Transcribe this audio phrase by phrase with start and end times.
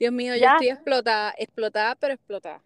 [0.00, 0.48] Dios mío, yo Ya.
[0.48, 2.60] estoy explotada, explotada, pero explotada.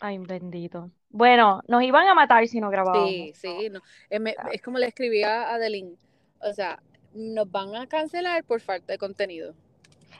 [0.00, 0.90] Ay, bendito.
[1.08, 3.30] Bueno, nos iban a matar si no grabábamos.
[3.30, 3.80] Sí, sí, no.
[4.10, 4.50] Es, me- Claro.
[4.52, 5.96] es como le escribí a Adeline.
[6.40, 6.80] O sea,
[7.14, 9.54] nos van a cancelar por falta de contenido.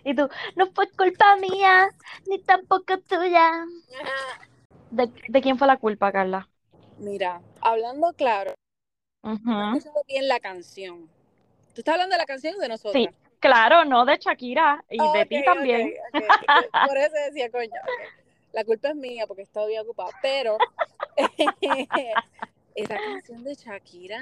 [0.04, 1.89] Y tú, no fue culpa mía,
[2.27, 3.64] ni tampoco tuya.
[4.91, 6.48] ¿De, de quién fue la culpa, Carla?
[6.98, 8.54] Mira, hablando claro,
[9.54, 9.64] no he Ujú.
[9.64, 11.09] escuchado bien la canción.
[11.75, 12.95] ¿Tú estás hablando de la canción o de nosotros?
[12.95, 13.09] Sí,
[13.47, 15.95] claro, no de Shakira y de ti también.
[16.13, 17.71] Por eso decía, coño,
[18.53, 20.11] la culpa es mía porque he estado bien ocupada.
[20.23, 20.59] Pero
[22.75, 24.21] esa canción de Shakira.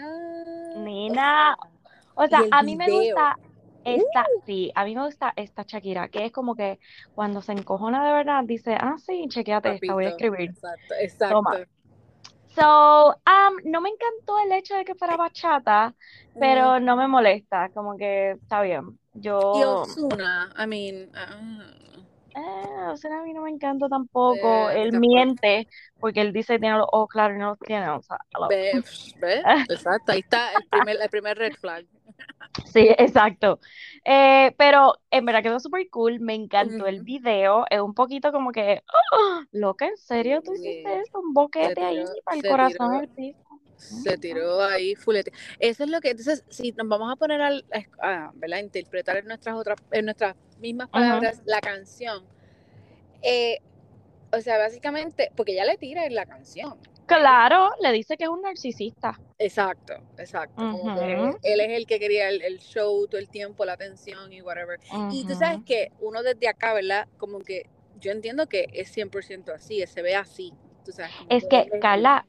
[0.77, 1.57] Nena,
[2.15, 3.39] o sea, O a mí me gusta
[3.85, 6.79] esta, sí, a mí me gusta esta Shakira, que es como que
[7.13, 10.51] cuando se encojona de verdad, dice, ah, sí, chequéate esta, voy a papito, escribir.
[10.51, 11.35] Exacto, exacto.
[11.35, 11.67] Toma.
[12.55, 15.95] So, um, no me encantó el hecho de que fuera bachata,
[16.39, 18.99] pero no me molesta, como que está bien.
[19.15, 21.67] Y Yo, Ozuna, I mean, ah,
[22.37, 24.71] eh, o sea, a mí no me encanta tampoco.
[24.71, 25.01] Eh, Él tampoco.
[25.01, 25.69] miente
[26.01, 27.89] porque él dice que tiene los ojos claros y no los tiene.
[27.91, 28.73] O sea, ve,
[29.71, 31.87] exacto, ahí está el primer, el primer red flag.
[32.73, 33.59] Sí, exacto.
[34.05, 38.53] Eh, pero en verdad quedó súper cool, me encantó el video, es un poquito como
[38.53, 39.43] que, ¡ah!
[39.53, 40.69] loca, ¿en serio tú Sí.
[40.69, 41.21] hiciste eso?
[41.21, 43.39] Un boquete ahí para el corazón tiró.
[43.77, 45.33] Se tiró ahí fulete.
[45.59, 47.65] Eso es lo que, entonces, si nos vamos a poner al,
[48.01, 52.25] a, interpretar en nuestras otras, en nuestras mismas palabras la canción,
[53.23, 53.59] eh,
[54.33, 56.79] o sea, básicamente, porque ella le tira en la canción.
[57.07, 59.21] Claro, le dice que es un narcisista.
[59.39, 60.57] Exacto, exacto.
[60.57, 61.39] Como que Ujú.
[61.43, 64.81] él es el que quería el, el show todo el tiempo, la atención y whatever.
[65.11, 67.07] Y tú sabes que uno desde acá, ¿verdad?
[67.19, 67.67] Como que
[68.01, 70.53] yo entiendo que es 100% así, se ve así.
[70.85, 72.27] Tú sabes, Es que, Carla,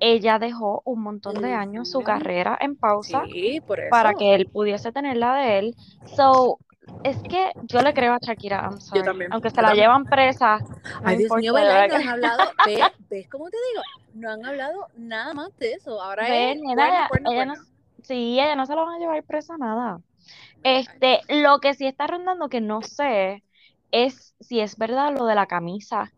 [0.00, 3.90] ella dejó un montón de años su carrera en pausa Sí, por eso.
[3.90, 5.76] para que él pudiese tener la de él.
[6.04, 6.60] So,
[7.02, 9.02] es que yo le creo a Shakira, I'm sorry.
[9.04, 10.60] también, Aunque yo se la llevan presa,
[11.04, 11.88] Ay, Dios mío, ¿verdad?
[11.88, 12.86] No han hablado, ¿ves?
[13.10, 13.82] ¿Ves cómo te digo?
[14.14, 16.00] No han hablado nada más de eso.
[16.00, 17.68] Ahora es nena, cuerno, ella- cuerno, ella no- cuerno.
[18.02, 20.00] sí, ella no se lo van a llevar presa nada.
[20.62, 23.44] Este, lo que sí está rondando que no sé
[23.90, 26.12] es si es verdad lo de la camisa,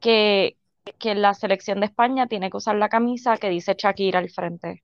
[0.00, 0.58] que,
[0.98, 4.82] que la selección de España tiene que usar la camisa que dice Shakira al frente.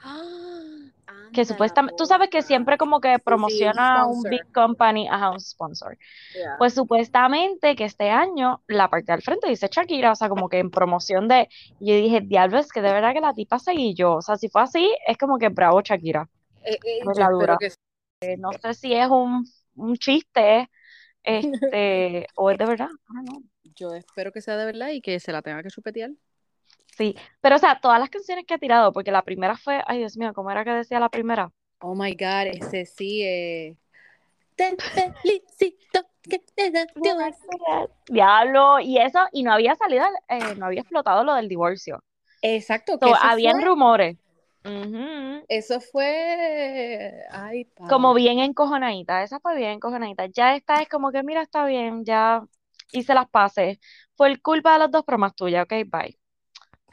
[0.00, 5.08] Ah, Que supuestamente, tú sabes que siempre como que Sí, sí, un promociona big company,
[5.08, 5.98] ajá, un sponsor.
[6.34, 6.56] Yeah.
[6.56, 10.58] Pues supuestamente que este año la parte del frente dice Shakira, o sea, como que
[10.60, 11.48] en promoción de,
[11.78, 14.36] y yo dije, diablo, es que de verdad que la tipa seguí yo, o sea,
[14.36, 16.28] si fue así, es como que bravo Shakira,
[16.62, 17.56] Eh, eh, la dura.
[17.58, 17.70] que.
[18.20, 19.44] Eh, no sé si es un,
[19.76, 20.70] un chiste,
[21.24, 23.42] este, o es de verdad, I don't know.
[23.74, 26.10] Yo espero que sea de verdad y que se la tenga que chupetear.
[26.96, 29.98] Sí, pero o sea, todas las canciones que ha tirado, porque la primera fue, ay
[29.98, 31.50] Dios mío, ¿cómo era que decía la primera?
[31.80, 33.22] Oh my God, ese sí.
[33.22, 33.76] Eh...
[34.54, 36.72] Te felicito que te.
[38.08, 42.02] Diablo, y eso, y no había salido, eh, no había explotado lo del divorcio.
[42.42, 44.16] Exacto, que So, habían fue, rumores.
[45.48, 48.22] Eso fue, ay, Como padre.
[48.22, 50.26] bien encojonadita, esa fue bien encojonadita.
[50.26, 52.42] Ya esta es como que, mira, está bien, ya
[52.92, 53.78] hice las paces.
[54.16, 56.18] Fue el culpa de los dos, pero más tuya, ok, bye.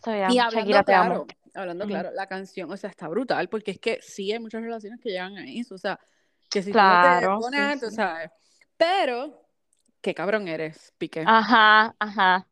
[0.03, 1.09] So, ya, Y hablando Shakira, te amo.
[1.09, 1.93] claro, hablando Ujú.
[1.93, 5.09] claro, la canción, o sea, está brutal, porque es que sí hay muchas relaciones que
[5.09, 5.99] llegan a eso, o sea,
[6.49, 8.29] que si Claro, tú no te sí, pones, tú sabes,
[8.77, 9.45] pero,
[10.01, 11.21] qué cabrón eres, Piqué.
[11.21, 12.47] Ajá, ajá.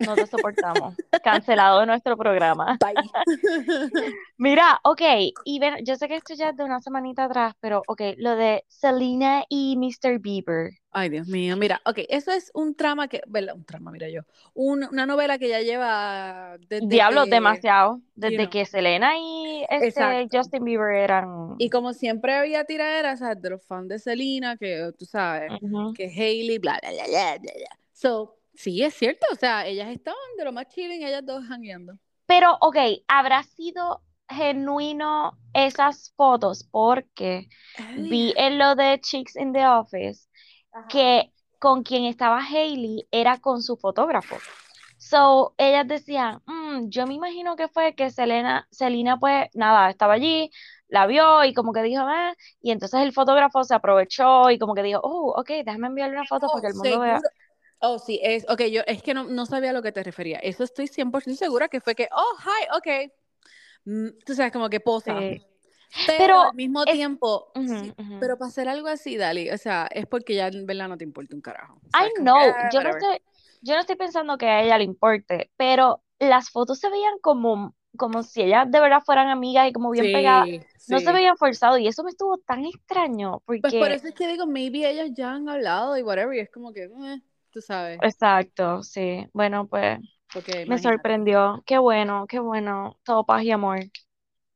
[0.00, 0.94] No te soportamos.
[1.22, 2.78] Cancelado nuestro programa.
[2.80, 2.94] Bye.
[4.38, 5.02] Mira, ok,
[5.44, 8.36] y ven, yo sé que esto ya es de una semanita atrás, pero ok, lo
[8.36, 10.18] de Selena y Mr.
[10.18, 10.70] Bieber.
[10.92, 13.54] Ay, Dios mío, mira, ok, eso es un trama que, ¿verdad?
[13.54, 14.22] Un trama, mira yo,
[14.54, 18.00] un- una novela que ya lleva desde Diablo, que, demasiado.
[18.16, 18.50] Desde know.
[18.50, 20.28] que Selena y este.
[20.32, 21.54] Justin Bieber eran.
[21.58, 23.40] Y como siempre había tiraderas, ¿sabes?
[23.40, 25.52] De los fans de Selena, que tú sabes,
[25.94, 27.78] que Hailey, bla, bla, bla, bla, bla.
[27.92, 31.94] So, sí, es cierto, o sea, ellas estaban de lo más chilling, ellas dos jangueando.
[32.26, 32.76] Pero, ok,
[33.08, 36.64] ¿habrá sido genuino esas fotos?
[36.70, 37.48] Porque
[37.94, 40.28] vi en lo de Chicks in the Office
[40.88, 44.36] que con quien estaba Hailey era con su fotógrafo.
[44.98, 50.14] So, ellas decían, "Mm, yo me imagino que fue que Selena, Selena pues nada, estaba
[50.14, 50.50] allí,
[50.88, 54.74] la vio y como que dijo, ah, y entonces el fotógrafo se aprovechó y como
[54.74, 57.24] que dijo, oh, ok, déjame enviarle una foto para que el mundo vea.
[57.80, 60.38] Oh, sí, es, ok, yo es que no, no sabía a lo que te refería.
[60.38, 63.12] Eso estoy 100% segura que fue que, oh, hi, ok.
[63.86, 65.14] Mm, tú sabes, como que posa.
[65.20, 65.42] Sí.
[66.06, 68.20] Pero, Pero al mismo es- tiempo, Ujú, sí, ujú.
[68.20, 71.04] pero para hacer algo así, Dali, o sea, es porque ya en verdad no te
[71.04, 71.74] importa un carajo.
[71.74, 73.18] O sea, I como know, ah, yo no estoy,
[73.62, 77.74] yo no estoy pensando que a ella le importe, pero las fotos se veían como
[77.96, 80.46] como si ellas de verdad fueran amigas y como bien pegadas.
[80.86, 83.60] No se veían forzados y eso me estuvo tan extraño porque...
[83.62, 86.50] Pues por eso es que digo, maybe ellas ya han hablado y whatever, y es
[86.50, 87.98] como que, eh, tú sabes.
[88.02, 89.26] Exacto, sí.
[89.32, 89.98] Bueno, pues
[90.66, 91.62] me sorprendió.
[91.66, 92.98] Qué bueno, qué bueno.
[93.04, 93.80] Todo paz y amor.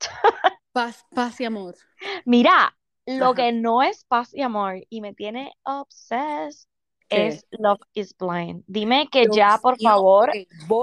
[0.73, 1.77] Paz, paz y amor.
[2.25, 2.77] Mira,
[3.07, 6.67] lo que no es paz y amor y me tiene obsessed
[7.09, 8.65] es Love is Blind.
[8.67, 10.33] Dime que ya, por favor,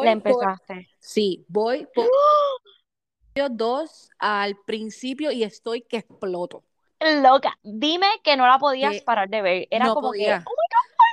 [0.02, 0.88] la empezaste.
[1.00, 2.06] sí, voy por
[3.52, 6.64] dos al principio y estoy que exploto.
[7.00, 9.68] Loca, dime que no la podías parar de ver.
[9.72, 10.61] Era como que, oh my God,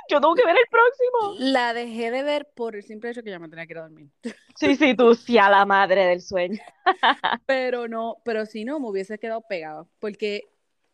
[0.09, 1.51] yo tengo que ver el próximo.
[1.51, 3.83] La dejé de ver por el simple hecho que ya me tenía que ir a
[3.83, 4.09] dormir.
[4.55, 6.59] Sí, sí, tú sí a la madre del sueño.
[7.45, 9.87] pero no, pero si no, me hubiese quedado pegado.
[9.99, 10.49] Porque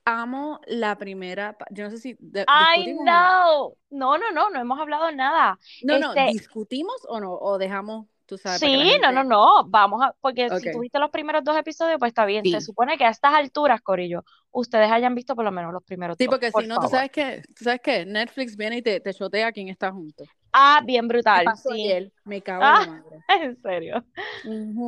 [0.06, 1.58] amo la primera.
[1.72, 2.18] Yo no sé si.
[2.46, 3.76] Ay, no.
[3.90, 5.58] No, no, no, no hemos hablado nada.
[5.84, 7.34] No, no, este ¿discutimos o no?
[7.34, 11.44] ¿O dejamos Tú sabes, sí, no, no, no, vamos a, porque si tuviste los primeros
[11.44, 12.44] dos episodios, pues está bien.
[12.46, 16.18] Se supone que a estas alturas, Corillo, ustedes hayan visto por lo menos los primeros
[16.18, 16.34] sí, dos.
[16.34, 19.14] Sí, porque si no, tú sabes que, tú sabes que Netflix viene y te, te
[19.14, 20.24] chotea quién está junto.
[20.52, 21.46] Ah, bien brutal.
[21.56, 22.12] sí.
[22.24, 23.46] Me cago en la ah, madre.
[23.46, 24.04] En serio.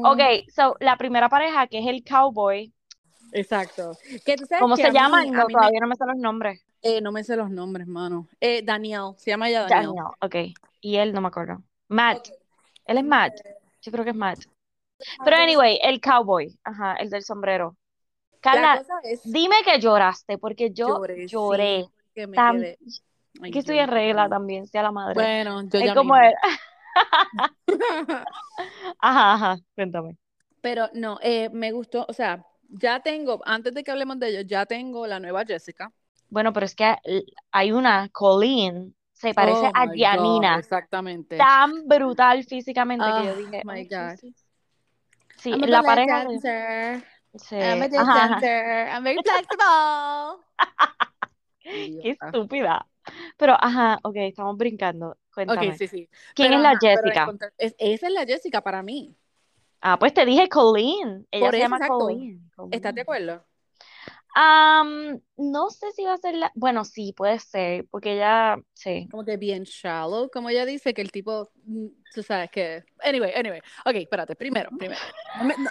[0.04, 2.74] Ok, so la primera pareja que es el cowboy
[3.32, 3.92] Exacto.
[4.60, 5.26] ¿Cómo se llama?
[5.26, 6.62] no, todavía no me sé los nombres.
[6.82, 8.28] Eh, no me sé los nombres, mano.
[8.40, 9.94] Eh, Daniel, se llama ya Daniel.
[9.96, 10.58] Daniel, ok.
[10.82, 11.62] Y él no me acuerdo.
[11.88, 12.30] Matt.
[12.88, 13.34] Él es Matt.
[13.82, 14.40] Yo creo que es Matt.
[15.24, 16.58] Pero anyway, el cowboy.
[16.64, 17.76] Ajá, el del sombrero.
[18.42, 18.84] Carla,
[19.24, 21.88] dime que lloraste, porque yo lloré.
[22.14, 22.78] que,
[23.52, 25.16] que estoy en regla también, sea la madre.
[25.16, 26.34] Bueno, yo es como él.
[29.00, 30.18] ajá, ajá, cuéntame.
[30.62, 34.46] Pero no, eh, me gustó, o sea, ya tengo, antes de que hablemos de ellos,
[34.48, 35.92] ya tengo la nueva Jessica.
[36.30, 36.96] Bueno, pero es que
[37.52, 40.60] hay una, Colleen, se parece oh a Dianina.
[40.60, 41.38] exactamente.
[41.38, 43.62] Tan brutal físicamente que yo ah, dije.
[43.66, 44.34] Oh my God.
[45.38, 46.28] Sí, la pareja.
[47.36, 47.56] Sí.
[47.56, 48.88] I'm a dancer.
[48.90, 50.44] I'm very flexible.
[52.02, 52.86] Qué estúpida.
[53.38, 55.18] Pero, ajá, ok, estamos brincando.
[55.34, 55.70] Cuéntame.
[55.70, 56.10] Ok, sí, sí.
[56.36, 57.28] ¿Quién es la Jessica?
[57.58, 59.16] esa es la Jessica para mí.
[59.82, 61.28] Ah, pues te dije Colleen.
[61.32, 62.52] Ella se llama Colleen.
[62.72, 63.44] ¿Estás de acuerdo?
[65.38, 66.52] No sé si va a ser la.
[66.56, 68.58] Bueno, sí, puede ser, porque ella.
[68.74, 69.08] Sí.
[69.10, 71.50] Como que bien shallow, como ella dice, que el tipo.
[71.66, 72.84] Mm, tú sabes que.
[73.04, 73.60] Anyway, anyway.
[73.86, 75.00] Ok, espérate, primero, primero.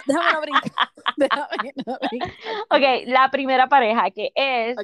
[0.05, 0.71] déjame no brincar.
[1.17, 2.33] déjame no brincar.
[2.69, 4.75] Ok, la primera pareja que es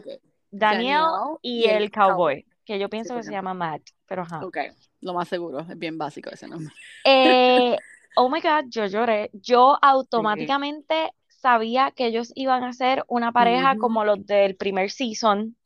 [0.50, 1.06] Daniel,
[1.42, 4.46] y, el, cowboy, que yo pienso que se llama Matt, pero ajá.
[4.46, 4.58] Ok,
[5.02, 6.74] lo más seguro, es bien básico ese nombre.
[7.04, 7.76] Eh,
[8.16, 9.30] oh my God, yo lloré.
[9.34, 11.12] Yo automáticamente
[11.44, 15.58] sabía que ellos iban a ser una pareja como los del primer season.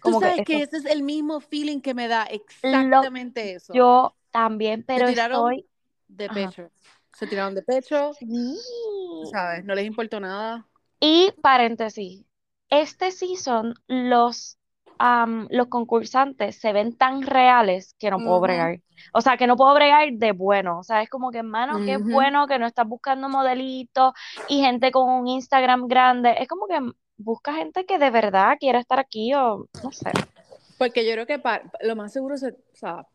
[0.00, 3.74] Como Tú sabes que, ese es el mismo feeling que me da exactamente eso.
[3.74, 5.66] Yo también, pero estoy
[6.08, 6.70] de pecho.
[7.12, 8.14] Se tiraron de pecho.
[8.14, 8.56] Sí.
[9.30, 9.64] ¿Sabes?
[9.64, 10.66] No les importó nada.
[11.00, 12.24] Y paréntesis,
[12.70, 14.55] este season los
[15.50, 18.80] los concursantes se ven tan reales que no puedo bregar.
[19.12, 20.78] O sea, que no puedo bregar de bueno.
[20.78, 24.12] O sea, es como que, hermano, que es bueno que no estás buscando modelitos
[24.48, 26.34] y gente con un Instagram grande.
[26.38, 26.80] Es como que
[27.16, 30.10] busca gente que de verdad quiera estar aquí o no sé.
[30.78, 31.40] Porque yo creo que
[31.80, 33.06] lo más seguro es, o sea,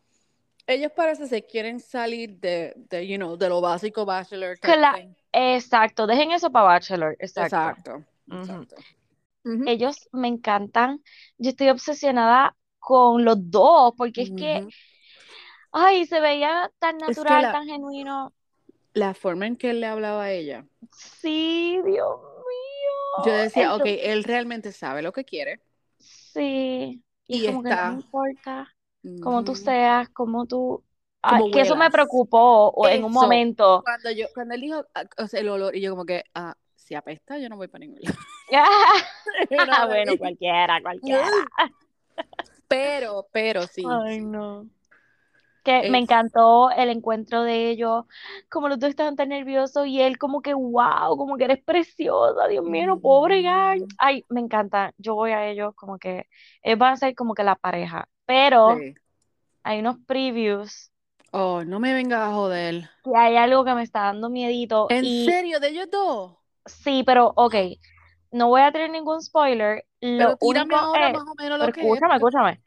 [0.68, 4.58] ellos parece se quieren salir de, de, you know, de lo básico bachelor.
[5.32, 7.16] exacto, dejen eso para bachelor.
[7.20, 8.04] Exacto.
[8.32, 8.76] exacto.
[9.44, 11.04] Ellos me encantan.
[11.38, 14.68] Yo estoy obsesionada con los dos, porque es que,
[15.72, 18.34] ay, se veía tan natural, tan genuino.
[18.94, 20.66] La forma en que él le hablaba a ella.
[20.92, 23.26] Sí, Dios mío.
[23.26, 25.62] Yo decía, ok, él realmente sabe lo que quiere.
[25.98, 27.04] Sí.
[27.28, 28.76] Y, como que no importa
[29.22, 30.84] como tú seas, como tú
[31.54, 33.82] que eso me preocupó en un momento.
[33.84, 36.56] Cuando yo, cuando él dijo ah, o sea, el olor, y yo como que, ah,
[36.92, 38.18] si apesta, yo no voy para ningún lado.
[39.72, 41.26] Ah, bueno, cualquiera, cualquiera.
[42.68, 43.84] Pero, pero sí.
[43.86, 44.66] Ay, no.
[45.64, 48.06] Que me encantó el encuentro de ellos,
[48.50, 52.48] como los dos estaban tan nerviosos y él como que, wow, como que eres preciosa,
[52.48, 53.78] Dios mío, no puedo bregar.
[53.98, 56.28] Ay, me encanta, yo voy a ellos como que,
[56.62, 58.78] ellos van a ser como que la pareja, pero
[59.64, 60.92] hay unos previews.
[61.32, 62.90] Oh, no me vengas a joder.
[63.06, 64.88] Y hay algo que me está dando miedito.
[64.90, 65.60] ¿En serio?
[65.60, 66.41] ¿De ellos dos?
[66.66, 67.56] Sí, pero ok,
[68.32, 69.86] no voy a tener ningún spoiler.
[70.00, 72.62] Lo único es, más o menos lo que escúchame, escúchame.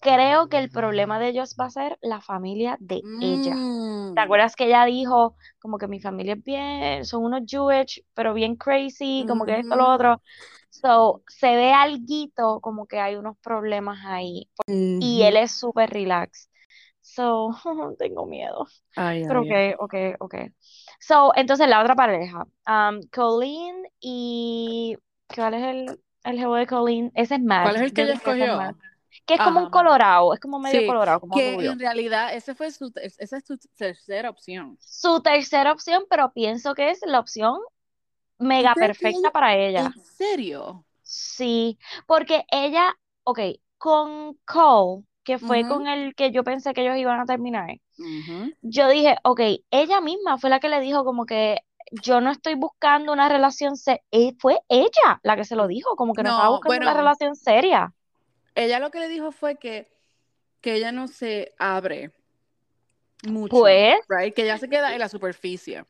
[0.00, 3.52] Creo que el problema de ellos va a ser la familia de ella.
[3.52, 4.18] ¿Te mm.
[4.18, 8.56] acuerdas que ella dijo como que mi familia es bien, son unos Jewish, pero bien
[8.56, 10.20] crazy, como que esto, lo otro?
[10.68, 14.50] So, se ve algo como que hay unos problemas ahí.
[14.66, 16.50] Y él es súper relax.
[17.14, 17.50] So,
[17.98, 18.66] tengo miedo.
[18.96, 20.34] Ay, Pero ay, ok, ok, ok.
[21.00, 24.96] So, entonces la otra pareja, um, Colleen y
[25.34, 27.12] ¿cuál es el, el de Colleen?
[27.14, 27.62] Ese es Matt.
[27.62, 28.76] ¿Cuál es el que ella es escogió?
[29.26, 31.72] Que es como un colorado, es como medio Sí, colorado, como que rubio.
[31.72, 34.78] en realidad ese fue su, esa es tu tercera opción.
[34.78, 37.58] Su tercera opción, pero pienso que es la opción
[38.38, 39.92] mega ¿Tú crees que perfecta ella- para ella.
[39.96, 40.84] ¿En serio?
[41.02, 42.94] Sí, porque ella,
[43.24, 43.38] ok,
[43.78, 48.52] con Cole, que fue con el que yo pensé que ellos iban a terminar, Ujú.
[48.62, 49.40] yo dije, ok,
[49.70, 51.58] ella misma fue la que le dijo como que
[52.02, 54.00] yo no estoy buscando una relación seria.
[54.38, 57.36] Fue ella la que se lo dijo, como que no estaba No, buscando una relación
[57.36, 57.92] seria.
[58.54, 59.88] Ella lo que le dijo fue que,
[60.60, 62.12] que ella no se abre
[63.26, 64.34] mucho, Pues, right?
[64.34, 65.84] Que ella se queda en la superficie.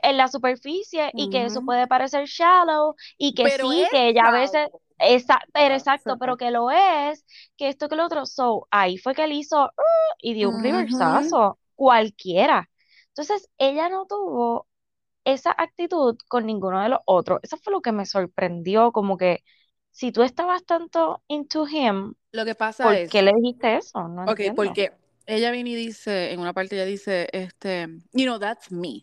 [0.00, 4.08] Que en la superficie y que eso puede parecer shallow y que Pero sí, que
[4.08, 4.68] ella a veces,
[4.98, 7.24] esa, pero exacto, pero que lo es,
[7.56, 10.58] que esto que lo otro, so, ahí fue que él hizo "Uh", y dio un
[10.58, 10.62] Ujú.
[10.62, 12.70] reversazo, cualquiera.
[13.08, 14.68] Entonces, ella no tuvo
[15.24, 17.40] esa actitud con ninguno de los otros.
[17.42, 19.44] Eso fue lo que me sorprendió, como que
[19.90, 24.08] si tú estabas tanto into him, Lo que pasa ¿por es, qué le dijiste eso?
[24.08, 24.54] No ok, entiendo.
[24.54, 24.92] porque
[25.26, 29.02] ella viene y dice, en una parte ella dice, este, you know, that's me.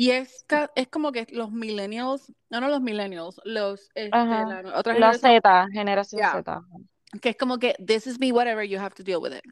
[0.00, 4.96] Y es, es como que los millennials, no, no los millennials, los, este, la otra
[4.96, 6.62] La generación, Z, generación Z.
[7.20, 9.42] que es como que, this is me, whatever, you have to deal with it.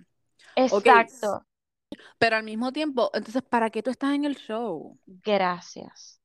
[0.54, 1.44] Exacto.
[2.16, 4.96] pero al mismo tiempo, entonces, ¿para qué tú estás en el show?
[5.04, 6.15] Gracias.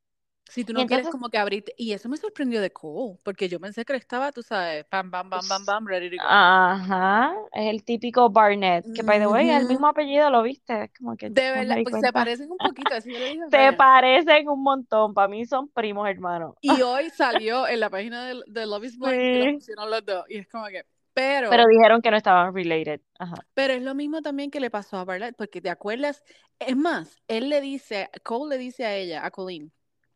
[0.54, 3.48] Si tú no quieres entonces, como que abrirte, y eso me sorprendió de Cole, porque
[3.48, 6.28] yo pensé que estaba, tú sabes, pam, bam, bam, bam, bam, ready to go.
[6.28, 10.84] ajá, es el típico Barnett, que by the way, es el mismo apellido, ¿lo viste?
[10.84, 13.74] Es como que De verdad, pues se parecen un poquito, eso yo le dije Se
[13.74, 16.56] parecen un montón, para mí son primos hermanos.
[16.62, 19.54] Y hoy salió en la página de, de Love is Blind que Sí.
[19.54, 23.02] pusieron los dos, y es como que, Pero pero, dijeron que no estaban related.
[23.20, 23.36] Ajá.
[23.54, 26.24] pero es lo mismo también que le pasó a Barlett, porque te acuerdas,
[26.60, 29.72] es más, él le dice, Cole le dice a ella, a Colleen,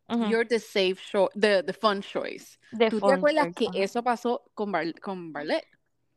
[0.08, 0.24] Ujú.
[0.30, 2.58] you're the safe choice, the, the fun choice.
[2.70, 5.64] De ¿Tú te Fun acuerdas Choice, que eso pasó con, Bar con Barlett?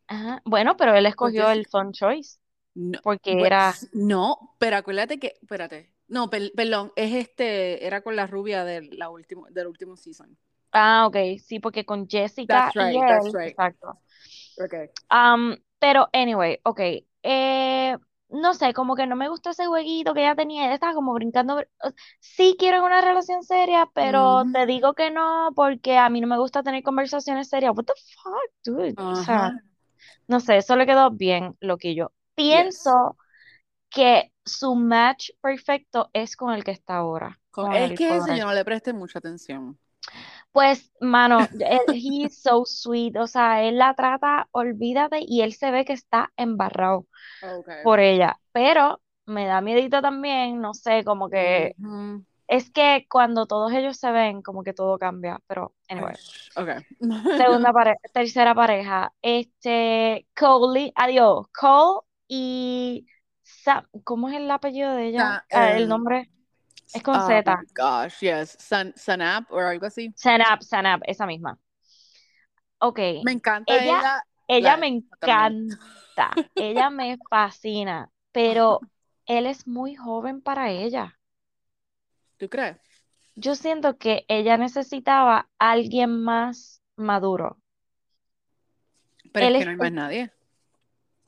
[0.07, 0.41] Ajá.
[0.45, 1.65] Bueno, pero él escogió el.
[1.67, 2.37] Fun Choice
[2.75, 3.73] No, porque bue- era.
[3.93, 8.89] no, pero acuérdate que, espérate, no, per- perdón, es este, era con la rubia del,
[8.97, 10.37] la último, del último season.
[10.71, 13.49] Ah, ok, sí, porque con Jessica That's y right, that's él, right.
[13.51, 13.99] exacto.
[14.61, 14.89] Okay.
[15.09, 16.79] Am, pero, anyway, ok.
[17.23, 17.97] eh,
[18.29, 20.65] no sé, como que no me gustó ese jueguito que ella tenía.
[20.65, 21.61] Ella estaba como brincando.
[22.19, 26.37] Sí quiero una relación seria, pero te digo que no porque a mí no me
[26.37, 27.73] gusta tener conversaciones serias.
[27.75, 27.93] What the
[28.23, 28.95] fuck, dude?
[29.11, 29.51] O sea,
[30.27, 32.11] no sé, eso le quedó bien loquillo.
[32.37, 32.83] Yes.
[32.83, 33.17] Pienso
[33.89, 38.37] que su match perfecto es con el que está ahora, Con- es el que ese
[38.37, 39.77] yo no le presté mucha atención.
[40.51, 45.53] Pues, mano, él, he is so sweet, o sea, él la trata, olvídate, y él
[45.53, 47.05] se ve que está embarrado
[47.41, 47.83] Okay.
[47.83, 51.75] por ella, pero me da miedito también, no sé, como que
[52.47, 56.15] es que cuando todos ellos se ven, como que todo cambia, pero Ay, anyway.
[56.55, 56.79] okay.
[57.37, 63.07] Segunda pareja, tercera pareja, este, Cole, adiós, Cole y
[63.43, 65.37] Sam, ¿cómo es el apellido de ella?
[65.53, 66.29] Ah, el eh, nombre
[66.93, 68.55] es con oh Z, my gosh, yes.
[68.59, 70.11] San, Sanap o algo así.
[70.15, 71.57] Sanap, Sanap, esa misma.
[72.79, 74.23] Ok, Me encanta ella, ella.
[74.47, 78.79] ella La me encanta, ella me fascina, pero
[79.25, 81.17] él es muy joven para ella.
[82.37, 82.77] ¿Tú crees?
[83.35, 87.57] Yo siento que ella necesitaba a alguien más maduro.
[89.31, 90.31] Pero Él es que no hay más nadie.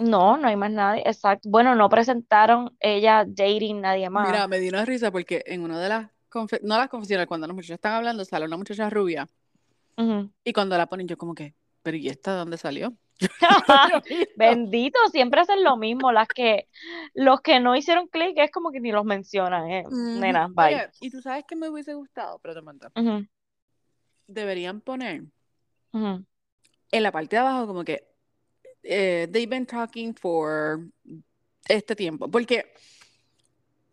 [0.02, 1.50] No, no hay más nadie, exacto.
[1.50, 4.28] Bueno, no presentaron ella dating nadie más.
[4.28, 6.10] Mira, me dio una risa porque en una de las
[6.62, 9.28] no las confesiones, cuando las muchachas están hablando, sale una muchacha rubia
[10.44, 11.54] y cuando la ponen yo como que,
[11.84, 12.94] pero ¿y esta de dónde salió?
[14.36, 16.12] Bendito, siempre hacen lo mismo.
[16.12, 16.68] Las que,
[17.14, 19.84] los que no hicieron clic es como que ni los mencionan, eh.
[19.86, 20.20] Ujú.
[20.20, 20.76] Nena, bye.
[20.76, 22.90] Oye, y tú sabes que me hubiese gustado, pero te mando.
[24.28, 25.24] Deberían poner
[25.94, 28.11] en la parte de abajo como que
[28.84, 30.82] eh, they've been talking for
[31.68, 32.30] este tiempo.
[32.30, 32.74] Porque,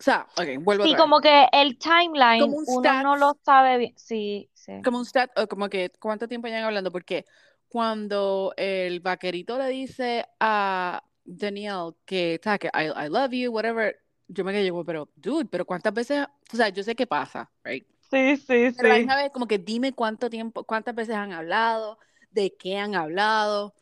[0.01, 0.99] o sea, ok, vuelvo Sí, vez.
[0.99, 3.95] como que el timeline Como un uno no lo stats, sabe bien.
[3.97, 4.73] Sí, sí.
[4.83, 6.93] como un stat, o como que cuánto tiempo llevan hablando.
[6.93, 7.25] Porque
[7.69, 12.61] cuando el vaquerito le dice a Danielle que, ¿sabes?
[12.61, 13.97] que I, I love you, whatever,
[14.29, 16.27] yo me quedé como, pero, dude, pero ¿cuántas veces?
[16.53, 17.87] O sea, yo sé qué pasa, right?
[18.11, 19.01] Sí, sí, Pero a la sí.
[19.01, 21.99] misma vez, como que dime cuánto tiempo, cuántas veces han hablado,
[22.31, 23.75] de qué han hablado,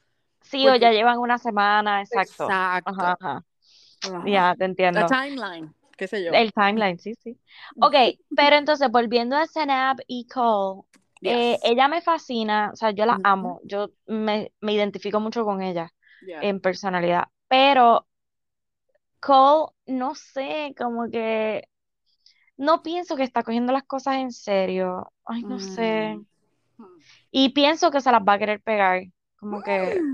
[0.50, 2.44] Sí, o ya llevan una semana, exacto.
[2.44, 3.44] Exacto, ajá.
[4.02, 5.06] ajá, Ya, te la entiendo.
[5.06, 6.32] timeline, qué sé yo.
[6.32, 7.38] El timeline, sí, sí.
[7.80, 7.94] Ok,
[8.34, 10.82] pero entonces, volviendo a Sanab y Cole,
[11.22, 13.22] eh, ella me fascina, o sea, yo la Ujú.
[13.24, 15.92] amo, yo me, me identifico mucho con ella
[16.26, 16.42] Yeah.
[16.42, 18.06] en personalidad, pero
[19.20, 21.68] Cole, no sé, como que
[22.56, 25.12] no pienso que está cogiendo las cosas en serio.
[25.24, 26.16] Ay, no sé.
[26.16, 26.26] Mm.
[27.30, 29.02] Y pienso que se las va a querer pegar.
[29.36, 30.06] Como que,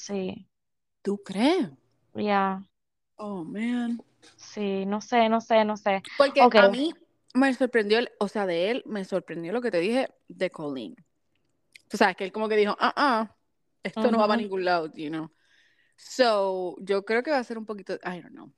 [0.00, 0.46] sí,
[1.02, 1.68] ¿Tú crees?
[2.14, 2.62] ya,
[3.18, 4.00] Oh, man.
[4.36, 6.02] sí, no sé, no sé, no sé.
[6.16, 6.92] Porque a mí
[7.34, 10.96] me sorprendió, o sea, de él me sorprendió lo que te dije de Colleen.
[11.88, 13.36] Tú sabes que él como que dijo, ah, ah,
[13.82, 15.30] esto no va para ningún lado, you know.
[15.96, 18.52] So, yo creo que va a ser un poquito, I don't know.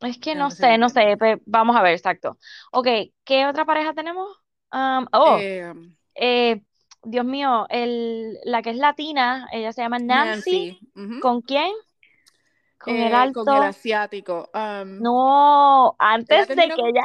[0.00, 1.18] Es que no sé, no sé, viendo.
[1.18, 2.38] pe- vamos a ver, exacto.
[2.72, 2.86] Ok,
[3.24, 4.28] ¿qué otra pareja tenemos?
[4.72, 5.72] Um, oh, Eh,
[6.14, 6.62] eh,
[7.04, 10.78] Dios mío, el, la que es latina, ella se llama Nancy.
[10.94, 11.20] Nancy.
[11.20, 11.70] ¿Con quién?
[12.78, 13.62] Con el Eh, con el alto.
[13.62, 14.50] asiático.
[14.54, 17.04] um, No, antes de que ella,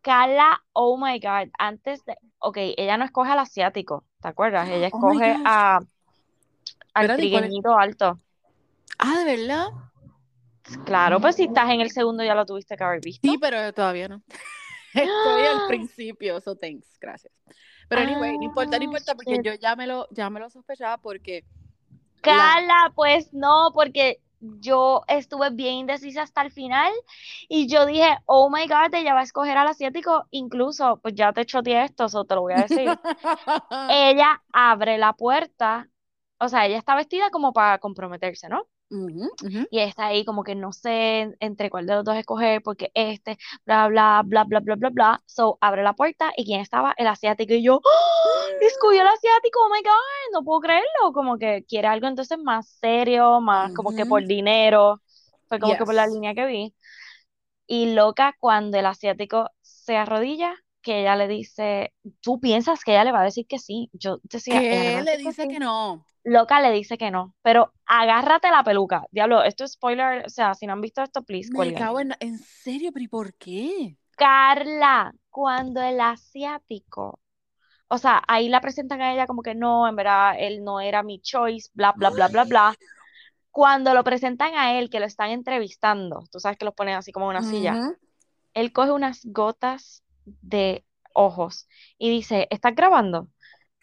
[0.00, 4.68] Carla, oh my God, antes de, ok, ella no escoge al asiático, ¿te acuerdas?
[4.68, 5.42] Ella Oh escoge gosh.
[5.44, 5.80] a,
[6.94, 8.18] al trigueñito alto.
[8.98, 9.68] Ah, ¿de verdad?
[10.84, 13.28] Claro, pues si estás en el segundo ya lo tuviste que haber visto.
[13.28, 14.22] Sí, pero todavía no.
[14.94, 17.32] Estoy al principio, so thanks, gracias.
[17.92, 19.42] Pero anyway, no importa, no Ah, importa, porque shit.
[19.44, 21.44] yo ya me lo, ya me lo sospechaba porque
[22.22, 26.92] la, Carla, pues no, porque yo estuve bien indecisa hasta el final
[27.48, 31.32] y yo dije, oh my God, ella va a escoger al asiático, incluso, pues ya
[31.32, 33.00] te choteé esto, so te lo voy a decir.
[33.86, 35.90] Ella abre la puerta,
[36.38, 38.68] o sea, ella está vestida como para comprometerse, ¿no?
[38.92, 39.62] Ujú, ujú.
[39.70, 42.90] Y ella está ahí como que no sé entre cuál de los dos escoger, porque
[42.94, 45.22] este, bla, bla, bla, bla, bla, bla, bla.
[45.26, 46.94] So, abre la puerta y ¿quién estaba?
[46.98, 47.54] El asiático.
[47.54, 48.42] Y yo, ¡Oh!
[48.60, 51.12] escogió el asiático, oh my God, no puedo creerlo.
[51.14, 55.02] Como que quiere algo entonces más serio, más como que por dinero.
[55.48, 56.08] Fue como que por la Yes.
[56.08, 56.74] línea que vi.
[57.66, 63.04] Y loca cuando el asiático se arrodilla, que ella le dice, ¿tú piensas que ella
[63.04, 63.88] le va a decir que sí?
[63.92, 65.48] Yo decía, ¿Qué le que dice sí.
[65.48, 66.04] que no?
[66.24, 69.04] Loca le dice que no, pero agárrate la peluca.
[69.10, 72.14] Diablo, esto es spoiler, o sea, si no han visto esto, please, Me cago en,
[72.20, 72.90] ¿en serio?
[72.92, 73.96] ¿Pero y por qué?
[74.16, 77.18] Carla, cuando el asiático,
[77.88, 81.02] o sea, ahí la presentan a ella como que no, en verdad, él no era
[81.02, 82.74] mi choice, bla, bla, bla, bla, bla.
[83.50, 87.10] Cuando lo presentan a él, que lo están entrevistando, tú sabes que los ponen así
[87.12, 87.96] como en una silla,
[88.54, 91.68] él coge unas gotas de ojos.
[91.98, 93.28] Y dice, ¿estás grabando?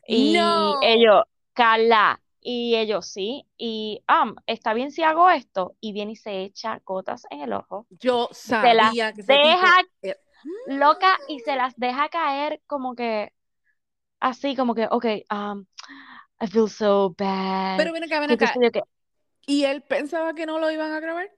[0.08, 0.80] Y No.
[0.82, 1.24] ellos,
[1.54, 6.44] Carla, y ellos sí, y ah, está bien si hago esto, y viene y se
[6.44, 9.68] echa gotas en el ojo, Yo se las sabía que ese tipo deja
[10.02, 10.20] era-
[10.66, 13.34] loca y se las deja caer como que,
[14.20, 15.66] así como que, ok, um,
[16.42, 18.58] I feel so bad, Pero ven acá, ven que acá.
[19.48, 21.30] ¿Y él pensaba que no lo iban a grabar?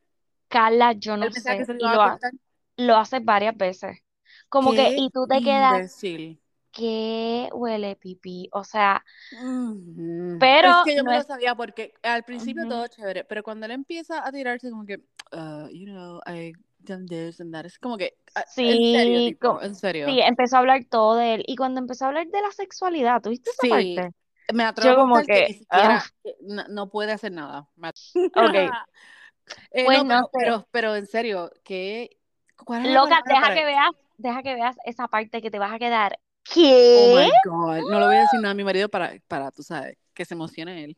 [0.50, 2.20] Carla, yo Él no que sé, se lo lo, ha-
[2.78, 4.00] lo hace varias veces,
[4.52, 5.88] como que, y tú te quedas.
[6.72, 8.50] ¿qué huele pipí?
[8.54, 9.04] O sea,
[10.38, 13.66] pero Es que yo no me lo sabía porque al principio todo chévere, pero cuando
[13.66, 14.98] él empieza a tirarse como que,
[15.34, 19.24] uh, you know, I done this and that, es como que, ah, en serio, Sí,
[19.24, 20.08] tipo, en serio.
[20.08, 21.44] sí, empezó a hablar todo de él.
[21.48, 24.12] Y cuando empezó a hablar de la sexualidad, ¿tuviste esa Sí, parte?
[24.54, 27.70] me atrevo Yo como que que, ni siquiera ah, eh, no, no puede hacer nada.
[27.76, 27.92] Me-
[28.36, 28.56] ok,
[29.72, 32.18] Eh, pues no, no pero, pero, pero en serio, ¿qué?
[32.66, 33.90] ¿Cuál es la Loca, deja para que veas,
[34.22, 36.14] deja que veas esa parte que te vas a quedar.
[36.14, 37.14] Oh ¿Qué?
[37.16, 37.92] my God.
[37.92, 40.34] No le voy a decir nada a mi marido para, para, tú sabes, que se
[40.34, 40.98] emocione él.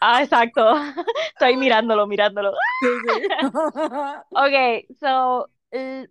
[0.00, 0.74] Ah, exacto.
[1.34, 2.52] Estoy mirándolo, mirándolo.
[2.80, 3.22] Sí, sí.
[4.30, 5.48] Ok, so,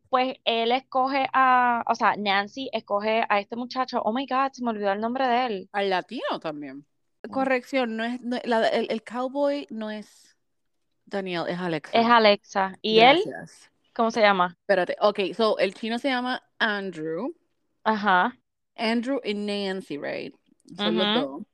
[0.09, 4.01] pues él escoge a, o sea, Nancy escoge a este muchacho.
[4.03, 5.69] Oh my God, se me olvidó el nombre de él.
[5.71, 6.85] Al latino también.
[7.31, 10.35] Corrección, no es, no- la- el, el cowboy no es
[11.05, 11.97] Daniel, es Alexa.
[11.97, 12.73] Es Alexa.
[12.81, 13.23] ¿Y él?
[13.93, 14.55] ¿Cómo se llama?
[14.59, 17.33] Espérate, ok, so el chino se llama Andrew.
[17.83, 18.35] Ajá.
[18.75, 20.33] Andrew y Nancy, right?
[20.75, 21.45] Son los ujú.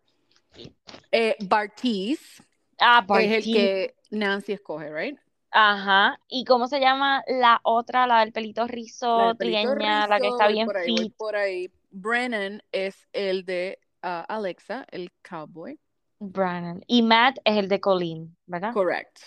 [0.53, 0.69] dos.
[1.11, 2.41] Eh, Bartiz
[2.79, 5.17] Ah, es el que Nancy escoge, right?
[5.51, 6.19] Ajá.
[6.27, 10.67] ¿Y cómo se llama la otra, la del pelito rizo, trigueña, la que está bien
[10.67, 11.13] por ahí, fit?
[11.17, 11.71] por ahí.
[11.91, 15.77] Brennan es el de ah, Alexa, el cowboy.
[16.19, 16.83] Brannon.
[16.87, 18.73] Y Matt es el de Colleen, ¿verdad?
[18.73, 19.19] Correct.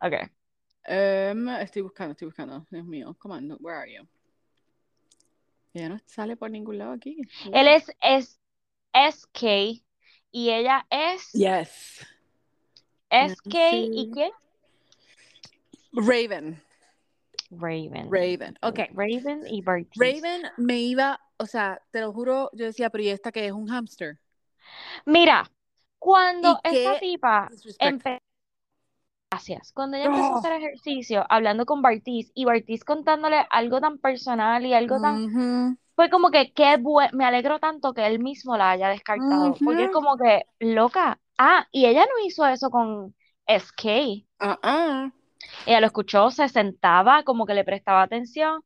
[0.00, 0.14] Ok.
[0.88, 2.66] Um, estoy buscando, estoy buscando.
[2.70, 4.06] Dios mío, come on, where are you?
[5.74, 7.22] Ella no sale por ningún lado aquí.
[7.52, 8.38] Él es, es
[8.92, 9.82] SK
[10.30, 12.06] y ella es Yes.
[13.10, 14.32] SK y quién?
[15.92, 16.62] Raven.
[17.50, 18.10] Raven.
[18.10, 18.58] Raven.
[18.62, 18.80] Ok.
[18.92, 20.00] Raven y Bartiz.
[20.00, 23.52] Raven me iba, o sea, te lo juro, yo decía, pero ¿y esta que es
[23.52, 24.18] un hamster?
[25.04, 25.50] Mira,
[25.98, 28.18] cuando ¿Y esta tipa empezó,
[29.32, 30.38] gracias, cuando ella empezó a Oh.
[30.38, 35.76] hacer ejercicio, hablando con Bartiz y Bartiz contándole algo tan personal y algo tan Ujú,
[35.96, 36.78] Fue como que qué
[37.14, 39.92] me alegro tanto que él mismo la haya descartado, porque es ujú.
[39.92, 43.14] como que, loca, ah, y ella no hizo eso con
[43.46, 44.26] SK.
[44.40, 45.10] Ah, ah.
[45.64, 48.62] Ella lo escuchó, se sentaba, como que le prestaba atención.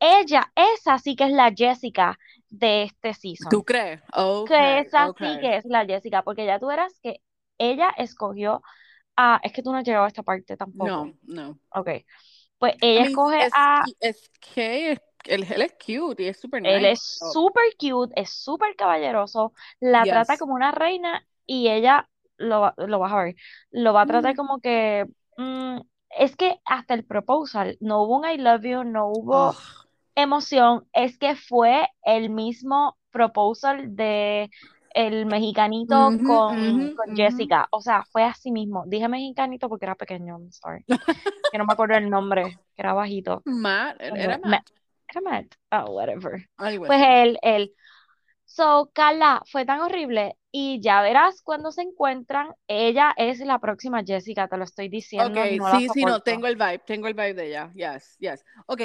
[0.00, 2.18] Ella, esa sí que es la Jessica
[2.50, 3.50] de este season.
[3.50, 4.00] ¿Tú crees?
[4.14, 5.20] Ok, que esa ok.
[5.20, 7.20] sí que es la Jessica, porque ya tú verás que
[7.58, 8.62] ella escogió
[9.18, 10.88] a, es que tú no has llegado a esta parte tampoco.
[10.88, 11.58] No, no.
[11.74, 11.90] Ok.
[12.58, 16.64] Pues ella escoge es, a, es que es- él, él es cute y es super
[16.64, 20.12] él nice, es pero- súper cute, es súper caballeroso, la Yes.
[20.12, 23.34] trata como una reina y ella, lo, va- lo vas a ver,
[23.72, 24.36] lo va a tratar Mm.
[24.36, 25.80] como que, mm,
[26.18, 29.54] es que hasta el proposal, no hubo un I love you, no hubo
[30.14, 34.50] emoción, es que fue el mismo proposal de
[34.94, 35.94] el mexicanito
[36.26, 37.16] con, con.
[37.16, 38.84] Jessica, o sea, fue así mismo.
[38.86, 40.84] Dije mexicanito porque era pequeño, I'm sorry.
[41.52, 42.44] Que no me acuerdo el nombre,
[42.76, 43.42] que era bajito.
[43.46, 44.70] Matt, era Ma- Matt.
[45.08, 45.46] Era Matt.
[45.72, 46.46] Oh, whatever.
[46.56, 47.72] Pues él, él.
[48.44, 54.02] So, Carla, fue tan horrible y ya verás cuando se encuentran, ella es la próxima
[54.02, 57.14] Jessica, te lo estoy diciendo, Ok, no sí, sí, no, tengo el vibe, tengo el
[57.14, 57.70] vibe de ella.
[57.74, 58.44] Yes, yes.
[58.66, 58.82] Ok,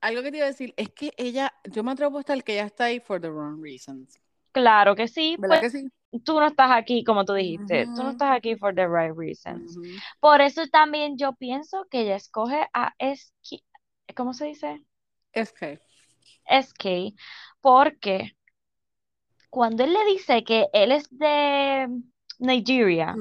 [0.00, 2.54] algo que te iba a decir es que ella, yo me atrevo a apostar que
[2.54, 4.20] ella está ahí for the wrong reasons.
[4.52, 5.92] Claro que sí, ¿Verdad pues que sí?
[6.20, 9.78] tú no estás aquí, como tú dijiste, tú no estás aquí for the right reasons.
[10.20, 13.62] Por eso también yo pienso que ella escoge a SK,
[14.14, 14.84] ¿cómo se dice?
[15.32, 15.80] Que.
[16.44, 17.14] SK,
[17.60, 18.36] porque
[19.48, 21.88] cuando él le dice que él es de
[22.38, 23.14] Nigeria,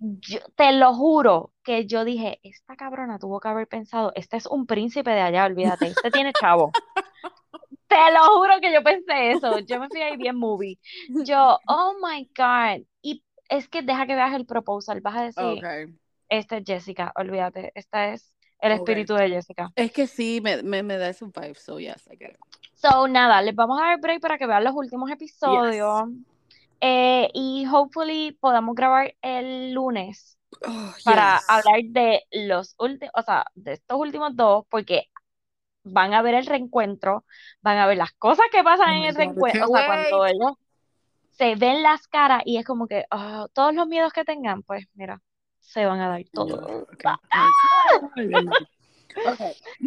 [0.00, 4.46] yo te lo juro que yo dije, esta cabrona tuvo que haber pensado, este es
[4.46, 6.72] un príncipe de allá, olvídate, este tiene chavo.
[7.92, 9.58] Te lo juro que yo pensé eso.
[9.60, 10.78] Yo me fui ahí bien movie.
[11.24, 12.86] Yo, oh my God.
[13.02, 15.00] Y es que deja que veas el proposal.
[15.00, 15.62] Vas a decir,
[16.28, 17.72] esta es Jessica, olvídate.
[17.74, 19.70] Esta es el espíritu de Jessica.
[19.76, 22.38] Es que sí, me, me, me da ese vibe, so yes, I get it.
[22.74, 26.08] So, nada, les vamos a dar break para que vean los últimos episodios.
[26.80, 31.46] Eh, y hopefully podamos grabar el lunes Oh, para yes.
[31.48, 35.08] hablar de los últimos, o sea, de estos últimos dos, porque
[35.84, 37.24] van a ver el reencuentro,
[37.60, 39.86] van a ver las cosas que pasan Oh en my el God, reencuentro, o sea,
[39.86, 40.52] cuando ellos
[41.30, 44.86] se ven las caras y es como que ah, todos los miedos que tengan, pues
[44.94, 45.20] mira,
[45.60, 46.82] se van a dar todo.
[46.82, 47.04] Ok.
[47.30, 48.52] Ay, Dios mío.
[49.26, 49.40] Ok.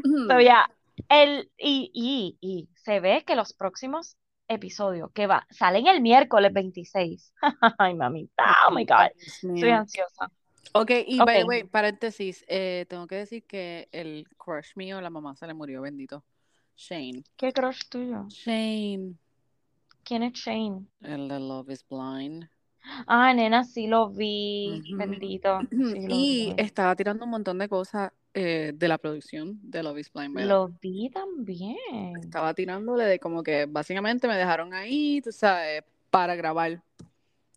[0.29, 0.69] So, ya,
[1.09, 6.53] el, y, y, y se ve que los próximos episodios que va, salen el miércoles
[6.53, 7.33] 26.
[7.79, 10.31] Ay, mamita, oh my God, estoy ansiosa.
[10.73, 15.09] Ok, y by the way, paréntesis, eh, tengo que decir que el crush mío, la
[15.09, 16.23] mamá se le murió, bendito.
[16.75, 17.23] Shane.
[17.37, 18.25] ¿Qué crush tuyo?
[18.29, 19.13] Shane.
[20.03, 20.85] ¿Quién es Shane?
[21.01, 22.49] El de Love is Blind.
[23.07, 26.53] Ah, nena, sí lo vi, bendito, sí lo Y vi.
[26.57, 30.39] estaba tirando un montón de cosas eh, de la producción de Love is Blind.
[30.41, 32.15] Lo vi también.
[32.21, 36.83] Estaba tirándole de como que básicamente me dejaron ahí, tú sabes, para grabar.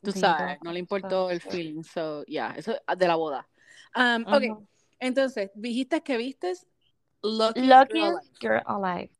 [0.03, 1.49] Tú Bendito, sabes, no le importó el sí.
[1.51, 1.83] feeling.
[1.83, 3.49] So, yeah, eso de la boda.
[3.97, 4.69] Um, ok, Ujú.
[5.01, 6.67] entonces, dijiste que vistes
[7.23, 8.31] Luckiest Girl Luckiest Alive.
[8.41, 9.11] Girl Alive.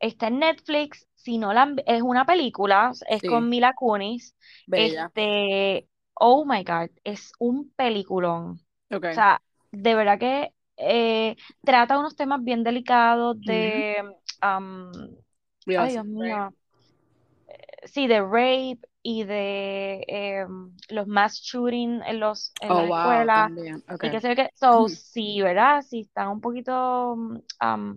[0.00, 1.06] Está en Netflix.
[1.14, 3.28] Si no la es una película, es Sí.
[3.28, 4.34] con Mila Kunis.
[4.66, 5.10] Bella.
[5.14, 8.60] Este, oh my God, es un peliculón.
[8.90, 9.04] Ok.
[9.10, 13.96] O sea, de verdad que eh, trata unos temas bien delicados de,
[14.42, 14.92] um,
[15.66, 16.54] We ay also Dios mío,
[17.86, 22.90] sí, de rape y de em, los mass shooting en los en Oh, las wow,
[22.90, 23.82] escuelas también.
[23.88, 24.04] Ok.
[24.04, 24.50] y qué sé yo qué.
[24.54, 24.88] So, Ujú.
[24.88, 25.82] sí, ¿verdad?
[25.82, 27.96] Si están un poquito, mm, um,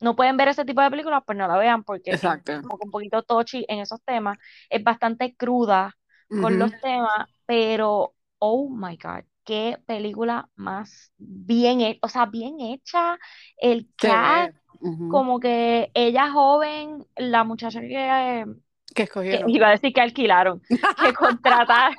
[0.00, 2.22] no pueden ver ese tipo de películas, pues no la vean porque es
[2.60, 4.38] como un poquito touchy en esos temas.
[4.70, 5.96] Es bastante cruda
[6.36, 12.60] con los temas, pero oh my God, qué película más bien hecha, o sea, bien
[12.60, 13.18] hecha.
[13.56, 14.54] El cast,
[15.06, 18.67] como que ella joven, la muchacha que, eh, ¿Qué
[18.98, 19.48] que escogieron?
[19.48, 21.94] iba a decir que alquilaron, que contrataron,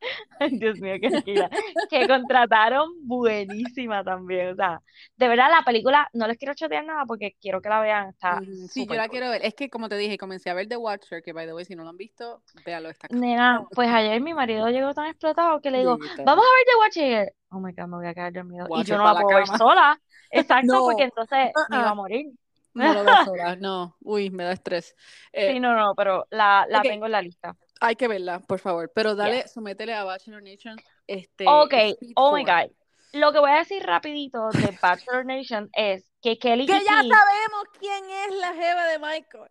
[0.50, 1.50] Dios mío, que alquila,
[1.90, 4.80] que contrataron buenísima también, o sea,
[5.16, 8.40] de verdad la película, no les quiero chotear nada porque quiero que la vean, está.
[8.68, 9.10] Sí, yo la cool.
[9.10, 9.44] quiero ver.
[9.44, 11.74] Es que, como te dije, comencé a ver The Watcher, que by the way, si
[11.74, 15.70] no lo han visto, véalo, está Nena, pues ayer mi marido llegó tan explotado que
[15.70, 17.34] le digo, vamos a ver The Watcher.
[17.50, 18.66] Oh my God, me voy a quedar dormido.
[18.76, 20.00] Y yo no la puedo ver sola.
[20.30, 21.96] Exacto, porque entonces me iba a Uh-uh.
[21.96, 22.26] morir.
[22.74, 23.96] No lo veas sola, no.
[24.00, 24.94] Uy, me da estrés.
[25.32, 27.56] Eh, Sí, no, no, pero la, la tengo en la lista.
[27.80, 28.90] hay que verla, por favor.
[28.94, 29.52] Pero dale, Yes.
[29.52, 31.74] sométele a Bachelor Nation este Ok,
[32.16, 32.68] oh my 4.
[32.68, 32.72] God.
[33.12, 37.12] Lo que voy a decir rapidito de Bachelor Nation es que Kelly Que ya Keith
[37.12, 39.50] sabemos quién es la jeva de Michael.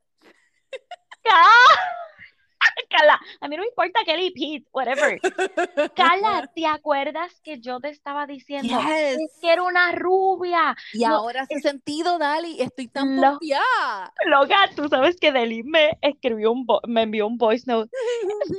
[1.29, 1.75] ¡Ah!
[2.89, 5.19] Carla, a mí no me importa Kelly y Pete, whatever.
[5.95, 9.17] Carla, ¿te acuerdas que yo te estaba diciendo Yes.
[9.19, 10.75] es que era una rubia?
[10.93, 12.59] Y No, ahora hace sentido, Dali.
[12.59, 13.39] Estoy tan Lo-.
[14.25, 17.89] Loca, tú sabes que Deli me escribió un me envió un voice note.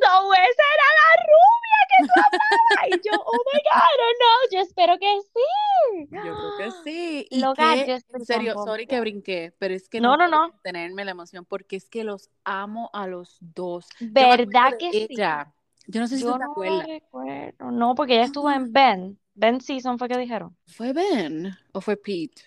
[0.01, 2.89] So, esa era la rubia que tú hablabas.
[2.89, 4.51] Y yo, oh my God, know.
[4.53, 6.07] Yo espero que sí.
[6.11, 7.27] Yo creo que sí.
[7.31, 10.51] Y Loca, que, yo en serio, sorry que brinqué, pero es que No, no, no.
[10.53, 13.89] contenerme la emoción porque es que los amo a los dos.
[13.99, 15.09] ¿Verdad que sí?
[15.11, 15.53] ella.
[15.87, 16.87] Yo no sé si Yo tú te no acuerdas.
[16.87, 17.71] recuerdo.
[17.71, 19.19] No, porque ella estuvo en Ben.
[19.35, 20.57] Ben Season fue que dijeron.
[20.67, 22.43] ¿Fue Ben o fue Pete?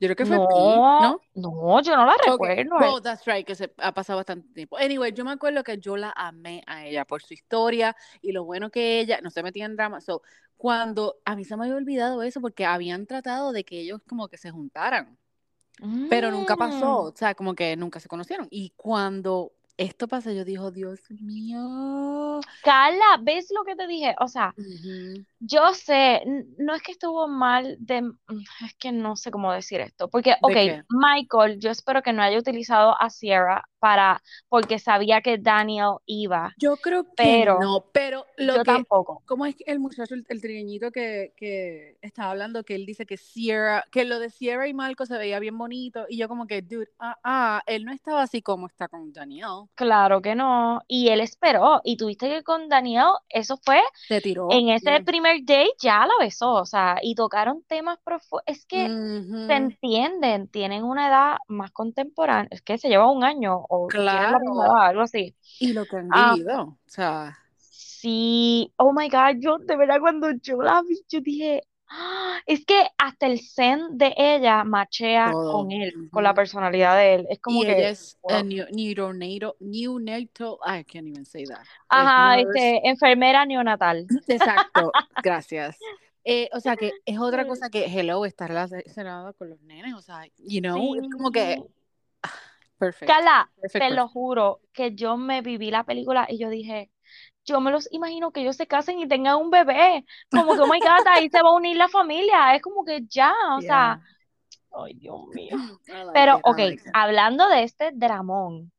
[0.00, 1.20] Yo creo que fue Pete, No, ¿no?
[1.34, 2.76] no, yo no la Ok, recuerdo.
[2.80, 4.78] well, that's right, que se ha pasado bastante tiempo.
[4.78, 8.44] Anyway, yo me acuerdo que yo la amé a ella por su historia y lo
[8.44, 10.00] bueno que ella no se metía en drama.
[10.00, 10.22] So,
[10.56, 14.28] cuando a mí se me había olvidado eso porque habían tratado de que ellos como
[14.28, 15.18] que se juntaran,
[16.08, 17.06] pero nunca pasó, Mm.
[17.08, 18.46] o sea, como que nunca se conocieron.
[18.50, 22.40] Y cuando esto pasa, yo digo, Dios mío.
[22.62, 24.14] Carla, ¿ves lo que te dije?
[24.20, 24.54] O sea,
[25.38, 26.22] yo sé,
[26.58, 28.14] no es que estuvo mal de, mm,
[28.66, 30.84] es que no sé cómo decir esto, porque, ok?
[30.90, 36.54] Michael, yo espero que no haya utilizado a Sierra para, porque sabía que Daniel iba,
[36.58, 39.22] Yo creo que pero no, pero lo yo que tampoco.
[39.26, 43.06] ¿Cómo es que el muchacho, el, el trigueñito que, que estaba hablando, que él dice
[43.06, 46.46] que Sierra, que lo de Sierra y Marco se veía bien bonito, y yo como
[46.46, 49.68] que, dude, ah, ah, él no estaba así como está con Daniel.
[49.74, 50.82] Claro que no.
[50.86, 51.80] Y él esperó.
[51.84, 54.48] Y tuviste que con Daniel, eso fue Se tiró.
[54.50, 56.52] en ese primer date, ya la besó.
[56.54, 58.44] O sea, y tocaron temas profundos.
[58.46, 62.48] Es que se entienden, tienen una edad más contemporánea.
[62.50, 64.76] Es que se lleva un año o tienen la misma Claro.
[64.76, 65.34] algo así.
[65.58, 68.72] Y lo que han Ah, vivido, o sea, sí.
[68.76, 72.86] Oh my God, yo de verdad cuando yo la vi, yo dije, "Ah", es que
[72.98, 75.52] hasta el zen de ella machea todo.
[75.52, 77.26] con él, con la personalidad de él.
[77.30, 78.32] Es como Y ella que, es wow.
[78.36, 81.60] a neo- neonatal, neonatal, I can't even say that.
[81.62, 84.06] Es Ajá, este, enfermera neonatal.
[84.28, 85.78] Exacto, gracias.
[86.24, 90.02] Eh, o sea que es otra cosa que, hello, estar relacionada con los nenes, o
[90.02, 91.56] sea, you know, es como que,
[92.88, 93.06] Sí.
[93.06, 96.48] ah, perfect, Carla, perfect, te lo juro que yo me viví la película y yo
[96.50, 96.90] dije,
[97.44, 100.04] yo me los imagino que ellos se casen y tengan un bebé.
[100.30, 102.54] Como que, oh my God, ahí se va a unir la familia.
[102.54, 104.00] Es como que ya, o sea,
[104.72, 105.56] ay, Dios mío.
[105.88, 108.72] Like Pero, it, ok, like hablando de este dramón,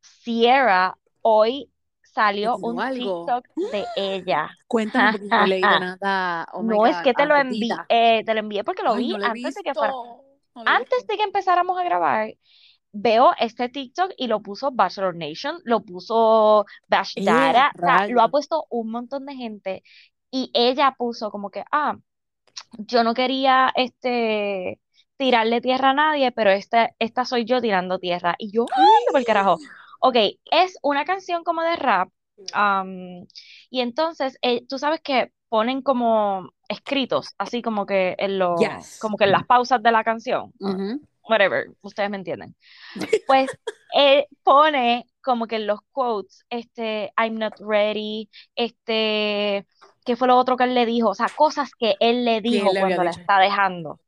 [0.00, 1.70] Sierra hoy
[2.02, 3.26] ¿Te salió un algo?
[3.26, 4.50] TikTok de ella.
[4.68, 6.46] Cuéntame porque no leído nada.
[6.52, 7.86] Oh No es que te lo envié, ardida.
[8.24, 9.92] te lo envié porque lo Ay, vi no lo he antes de que fuera.
[10.54, 11.12] No Antes visto.
[11.12, 12.34] de que empezáramos a grabar,
[12.98, 18.08] veo este TikTok y lo puso Bachelor Nation, lo puso Bash Eh, Dara, o sea,
[18.08, 19.82] lo ha puesto un montón de gente
[20.30, 21.96] y ella puso como que, ah,
[22.78, 24.80] yo no quería este
[25.16, 28.34] tirarle tierra a nadie, pero esta, esta soy yo tirando tierra.
[28.38, 29.58] Y yo, ¡ay, por carajo!
[30.00, 30.16] Ok,
[30.50, 32.10] es una canción como de rap.
[32.52, 33.26] am,
[33.70, 38.98] y entonces, eh, tú sabes que ponen como escritos, así como que en los, Yes.
[39.00, 40.52] como que en las pausas de la canción.
[40.60, 41.00] Ujú.
[41.28, 42.54] Whatever, ustedes me entienden.
[43.26, 43.50] Pues
[43.96, 49.66] eh, pone como que en los quotes, este, I'm not ready, este,
[50.04, 51.10] ¿qué fue lo otro que él le dijo?
[51.10, 54.00] O sea, cosas que él le dijo él le cuando la está dejando.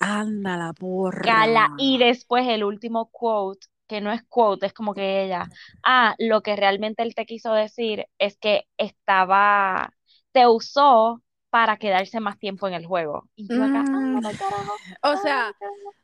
[0.00, 1.22] Anda la porra.
[1.22, 5.48] Cala, y después el último quote, que no es quote, es como que ella,
[5.84, 9.92] ah, lo que realmente él te quiso decir es que estaba,
[10.32, 13.28] te usó para quedarse más tiempo en el juego.
[13.34, 15.94] Y yo acá, Mm, carajo, O sea, carajo.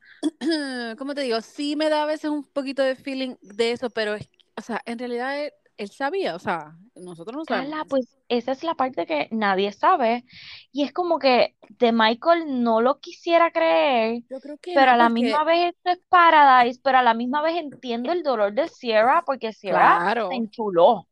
[0.98, 1.40] ¿cómo te digo?
[1.40, 4.80] Sí me da a veces un poquito de feeling de eso, pero es, o sea,
[4.86, 7.86] en realidad él, él sabía, o sea, nosotros no sabemos.
[7.88, 10.24] Pues esa es la parte que nadie sabe.
[10.72, 14.92] Y es como que de Michael no lo quisiera creer, Yo creo que pero no,
[14.92, 18.22] a la porque, misma vez esto es Paradise, pero a la misma vez entiendo el
[18.22, 21.06] dolor de Sierra porque Sierra se enchuló.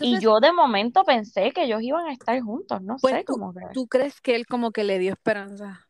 [0.00, 3.34] Y yo de momento pensé que ellos iban a estar juntos, no pues sé, tú,
[3.34, 5.85] como que tú crees que él como que le dio esperanza,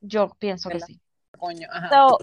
[0.00, 1.00] yo pienso que sí.
[1.38, 1.88] Coño, ajá.
[1.88, 2.18] So,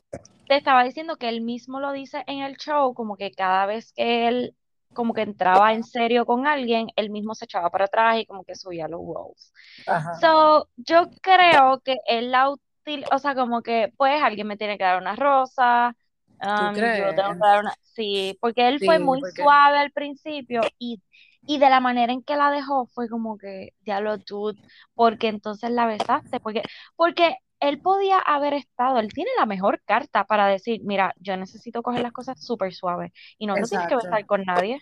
[0.47, 3.93] te estaba diciendo que él mismo lo dice en el show, como que cada vez
[3.93, 4.55] que él
[4.93, 8.43] como que entraba en serio con alguien, él mismo se echaba para atrás y como
[8.43, 9.53] que subía los rolls.
[9.85, 10.15] Ajá.
[10.15, 14.77] So, yo creo que él la util, o sea, como que pues alguien me tiene
[14.77, 15.95] que dar una rosa,
[16.39, 17.09] ¿Tú um, yo tengo crees?
[17.09, 21.01] que dar una, sí, porque él fue muy porque suave al principio y,
[21.45, 24.59] y de la manera en que la dejó fue como que, diablo, dude,
[24.93, 26.63] porque entonces la besaste, porque,
[26.95, 31.81] porque él podía haber estado, él tiene la mejor carta para decir, mira, yo necesito
[31.81, 34.81] coger las cosas súper suaves y no te tienes que besar con nadie.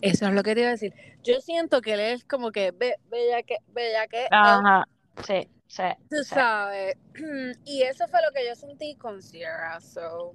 [0.00, 0.94] Eso es lo que te iba a decir.
[1.22, 4.84] Yo siento que él es como que, be, bella que, bella que, él, Ajá,
[5.24, 6.34] sí, sí, tú sí.
[6.34, 6.96] sabes.
[7.64, 10.34] Y eso fue lo que yo sentí con Sierra, so.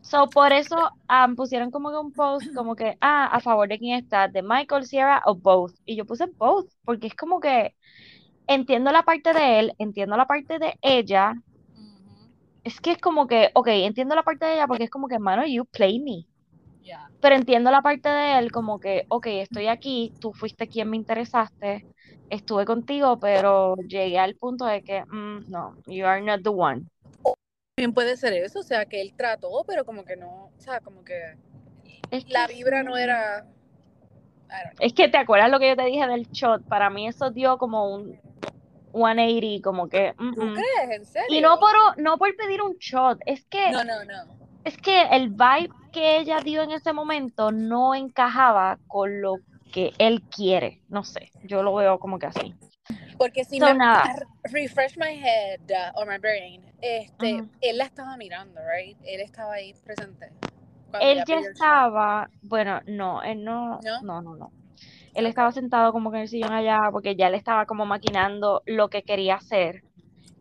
[0.00, 3.78] So, por eso um, pusieron como que un post como que, ah, a favor de
[3.78, 5.74] quién está, de Michael, Sierra o both.
[5.84, 7.74] Y yo puse both, porque es como que
[8.48, 11.34] entiendo la parte de él, entiendo la parte de ella.
[12.64, 15.18] Es que es como que, ok, entiendo la parte de ella porque es como que,
[15.18, 16.26] mano, you play me.
[16.82, 17.08] Yeah.
[17.20, 20.96] Pero entiendo la parte de él como que, ok, estoy aquí, tú fuiste quien me
[20.96, 21.86] interesaste,
[22.30, 26.84] estuve contigo, pero llegué al punto de que, mm, no, you are not the one.
[27.76, 30.80] También puede ser eso, o sea, que él trató, pero como que no, o sea,
[30.80, 31.36] como que
[32.10, 33.46] Es que la vibra no era.
[34.80, 37.58] Es que te acuerdas lo que yo te dije del shot, para mí eso dio
[37.58, 38.18] como un
[38.98, 40.90] 180, como que, mm, ¿Tú crees?
[41.00, 41.36] ¿En serio?
[41.38, 44.24] Y no por, no por pedir un shot, es que, No, no, no.
[44.64, 49.36] es que el vibe que ella dio en ese momento no encajaba con lo
[49.72, 52.54] que él quiere, no sé, yo lo veo como que así.
[53.18, 54.14] Porque si So, me nada.
[54.44, 58.96] refresh my head uh, or my brain, este, él la estaba mirando, right?
[59.04, 60.30] Él estaba ahí presente.
[61.00, 64.00] Él ya estaba, bueno, no, él no, ¿No?
[64.02, 64.52] no, no, no.
[65.18, 68.62] Él estaba sentado como que en el sillón allá porque ya le estaba como maquinando
[68.66, 69.82] lo que quería hacer.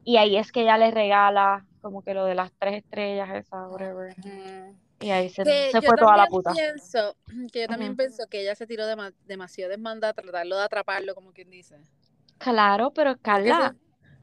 [0.04, 3.68] Y ahí es que ella le regala como que lo de las tres estrellas, esa,
[3.68, 4.16] whatever.
[5.00, 6.52] Y ahí se, Que se fue toda la puta.
[6.54, 7.16] pienso,
[7.52, 11.16] que yo también pienso que ella se tiró dema- demasiado desmanda a tratarlo de atraparlo,
[11.16, 11.78] como quien dice.
[12.38, 13.76] Claro, pero Carla,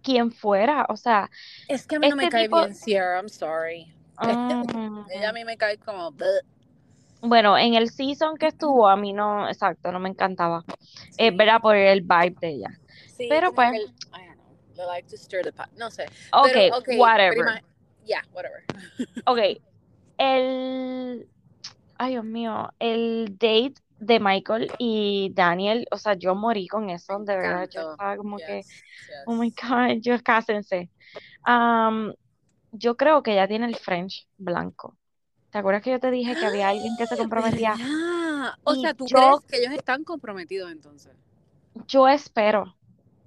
[0.02, 1.30] quien fuera, o sea,
[1.66, 3.92] es que a mí no me este cae tipo- bien Sierra, I'm sorry.
[5.10, 6.12] Ella a mí me cae como...
[6.12, 6.42] "Bleh".
[7.24, 10.64] Bueno, en el season que estuvo, a mí no, exacto, no me encantaba.
[11.16, 11.30] Es Sí.
[11.30, 12.68] verdad por el vibe de ella.
[13.08, 13.82] Sí, Pero pues- el-
[14.12, 16.04] I don't know, like to stir the pot, no sé.
[16.32, 17.62] Ok, Pero, ok, whatever.
[18.04, 18.64] yeah, whatever.
[19.26, 19.38] Ok,
[20.18, 21.28] el,
[21.98, 27.18] ay Dios mío, el date de Michael y Daniel, o sea, yo morí con eso,
[27.20, 28.82] de verdad, yo estaba como que, Yes,
[29.26, 30.90] oh my God, yo cásense.
[31.44, 32.12] Am,
[32.72, 34.96] yo creo que ya tiene el French blanco.
[35.54, 37.76] ¿Te acuerdas que yo te dije que había alguien que se comprometía?
[37.78, 38.54] ¿Verdad?
[38.64, 41.14] O sea, ¿tú yo- crees que ellos están comprometidos entonces?
[41.88, 42.76] Yo espero.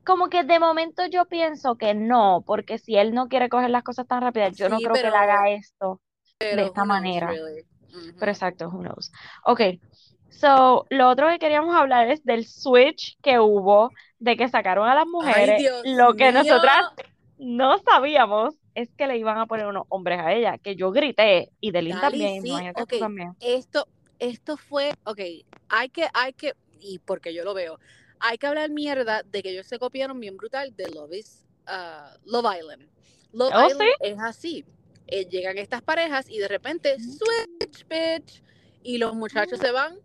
[0.05, 3.83] Como que de momento yo pienso que no, porque si él no quiere coger las
[3.83, 6.01] cosas tan rápidas, yo no creo que él haga esto
[6.49, 7.27] de esta knows, manera.
[7.27, 7.65] really?
[7.93, 8.13] Ujú.
[8.19, 9.11] Pero exacto, who knows.
[9.45, 9.61] Ok,
[10.29, 14.95] so lo otro que queríamos hablar es del switch que hubo de que sacaron a
[14.95, 15.63] las mujeres.
[15.83, 16.33] Lo que mío.
[16.33, 16.85] nosotras
[17.37, 21.51] no sabíamos es que le iban a poner unos hombres a ella, que yo grité
[21.59, 22.51] y Delin Dali, también, sí.
[23.39, 23.87] Esto,
[24.19, 25.19] esto fue, ok,
[25.69, 27.79] hay que, hay que, y porque yo lo veo,
[28.19, 32.19] hay que hablar mierda de que ellos se copiaron bien brutal de Love is, uh,
[32.25, 32.87] Love Island.
[33.31, 34.63] Love ¿Oh, Island es así.
[35.07, 38.43] Eh, llegan estas parejas y de repente switch, bitch,
[38.83, 39.97] y los muchachos se van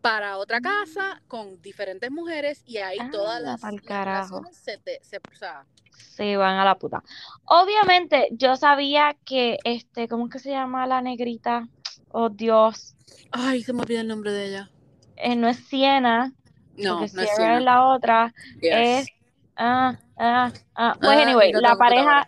[0.00, 4.78] para otra casa con diferentes mujeres y ahí Ah, todas las, pa'l las relaciones se,
[4.78, 5.64] te, se, o sea,
[6.02, 7.02] Se van a la puta.
[7.44, 11.68] Obviamente, yo sabía que este, ¿cómo es que se llama la negrita?
[12.10, 12.94] Oh, Dios.
[13.30, 14.70] ay, se me olvida el nombre de ella.
[15.16, 16.32] Eh, no es Siena,
[16.76, 18.34] No, no es es la otra.
[18.60, 18.72] Yes.
[18.72, 19.08] Es.
[19.56, 20.96] Ah, ah, ah.
[21.00, 22.26] Pues, Ah, anyway, la pareja.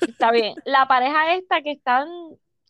[0.00, 0.54] Está bien.
[0.64, 2.08] La pareja esta que están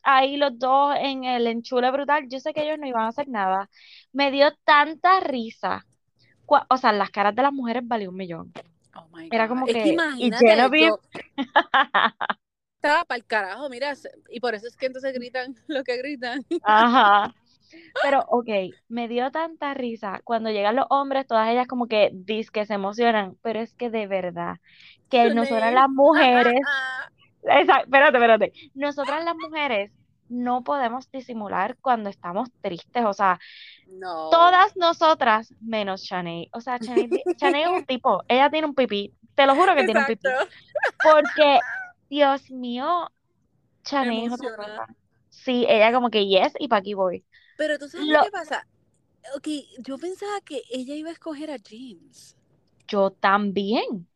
[0.03, 3.29] ahí los dos en el enchule brutal, yo sé que ellos no iban a hacer
[3.29, 3.68] nada.
[4.12, 5.87] Me dio tanta risa.
[6.46, 8.53] O sea, las caras de las mujeres valió un millón.
[8.94, 9.55] Oh my Era God.
[9.55, 10.90] como es que- que y Genevieve-
[12.76, 13.92] estaba para el carajo, mira,
[14.31, 16.44] y por eso es que entonces gritan lo que gritan.
[16.62, 17.35] Ajá.
[18.03, 18.48] Pero, ok,
[18.88, 20.20] me dio tanta risa.
[20.24, 22.11] Cuando llegan los hombres, todas ellas como que
[22.50, 24.57] que se emocionan, pero es que de verdad,
[25.09, 27.09] que nosotras las mujeres, Ah,
[27.44, 28.53] Exacto, espérate, espérate.
[28.74, 29.92] Nosotras las mujeres
[30.29, 33.38] no podemos disimular cuando estamos tristes, o sea,
[33.90, 34.31] no.
[34.31, 36.48] todas nosotras menos Shanae.
[36.53, 40.00] O sea, Shanae es un tipo, ella tiene un pipí, te lo juro que tiene
[40.00, 40.29] un pipí,
[41.03, 41.59] porque,
[42.09, 43.11] Dios mío,
[43.85, 44.87] Shanae es otra cosa.
[45.29, 47.24] Sí, ella como que yes, y pa' aquí voy.
[47.57, 48.66] Pero tú sabes Lo- que pasa.
[49.37, 49.48] Ok,
[49.79, 52.37] yo pensaba que ella iba a escoger a James.
[52.88, 54.09] Yo también.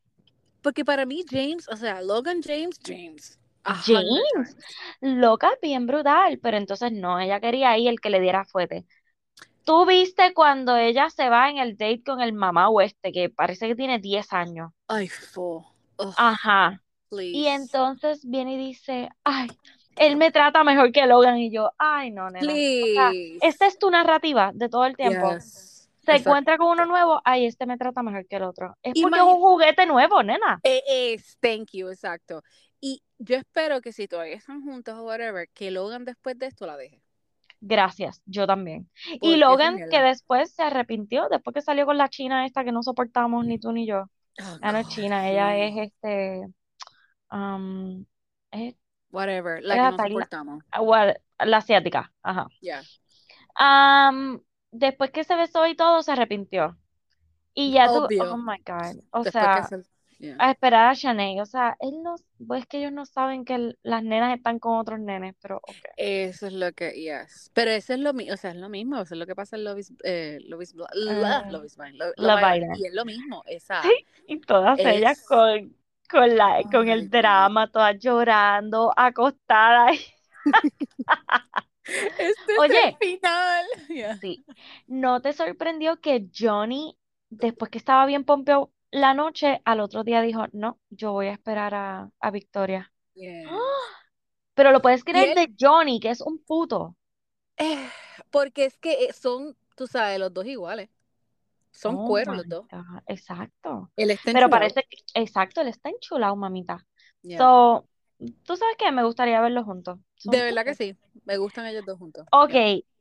[0.63, 3.39] Porque para mí James, o sea, Logan James, James.
[3.65, 4.57] James.
[5.01, 8.87] Loca, bien brutal, pero entonces no, ella quería ahí el que le diera fuete.
[9.65, 13.67] ¿Tú viste cuando ella se va en el date con el mamá oeste, que parece
[13.67, 14.71] que tiene 10 años?
[14.89, 15.75] Ay, fo.
[15.99, 16.83] Ugh, Ajá.
[17.09, 17.37] please.
[17.37, 19.49] Y entonces viene y dice, ay,
[19.97, 21.39] él me trata mejor que Logan.
[21.39, 22.41] Y yo, ay, no, nena.
[22.41, 23.39] Please.
[23.41, 25.33] Esta es tu narrativa de todo el tiempo.
[25.33, 25.89] Yes.
[26.05, 26.29] Se Exacto.
[26.29, 28.77] encuentra con uno nuevo, ay, este me trata mejor que el otro.
[28.83, 30.61] Es porque es un juguete nuevo, nena.
[30.63, 32.43] Eh, es, thank you, exacto.
[32.79, 36.67] Y yo espero que si todavía están juntos o whatever, que Logan después de esto
[36.67, 37.04] la deje.
[37.67, 38.91] Gracias, yo también.
[39.23, 42.83] Y Logan, que después se arrepintió, después que salió con la china esta que no
[42.83, 44.05] soportamos ni tú ni yo.
[44.41, 46.47] Oh, Ah, no es china, ella es este,
[47.33, 48.05] um,
[48.53, 48.75] es
[49.11, 50.63] Whatever, la que no soportamos.
[50.73, 52.49] ah, what- la asiática, ajá.
[52.63, 52.83] Ya.
[53.57, 54.41] Am,
[54.73, 56.77] después que se besó y todo, se arrepintió.
[57.55, 58.23] Y ya tú, Obvio.
[58.33, 59.83] oh my God, o Después sea, que se...
[60.19, 60.37] yeah.
[60.39, 62.15] a esperar a Shanae, o sea, él no,
[62.47, 65.77] pues que ellos no saben que el- las nenas están con otros nenes, pero ok.
[65.97, 67.51] Eso es lo que, yes.
[67.55, 69.57] Pero eso es lo mismo, o sea, es lo mismo, eso es lo que pasa
[69.57, 70.87] en Love is, eh, Love is Bl-
[71.51, 72.79] Love is Blind, Lo- Love Love Island, Island.
[72.81, 75.77] y es lo mismo, esa, Sí, y todas ellas es, con,
[76.11, 79.99] con la, oh con el drama, todas llorando, acostadas.
[81.87, 83.65] Este es el Oye, final.
[83.89, 84.17] Yeah.
[84.17, 84.45] sí,
[84.87, 86.97] ¿no te sorprendió que Johnny,
[87.29, 91.33] después que estaba bien pompeado la noche, al otro día dijo, no, yo voy a
[91.33, 92.93] esperar a, a Victoria?
[93.15, 93.47] Yes.
[94.55, 96.97] Pero lo puedes creer de Johnny, que es un puto.
[97.57, 97.89] eh,
[98.31, 100.91] porque es que eh, son, tú sabes, los dos iguales.
[101.73, 102.67] Son Oh cueros los dos.
[103.09, 103.91] Exacto.
[103.97, 106.87] Él está Pero parece que, exacto, él está enchulado, mamita.
[107.23, 107.39] Yeah.
[107.39, 107.89] So,
[108.19, 109.99] tú sabes que me gustaría verlos juntos.
[110.17, 110.97] Son De verdad que sí.
[111.25, 112.27] Me gustan ellos dos juntos.
[112.33, 112.53] Ok,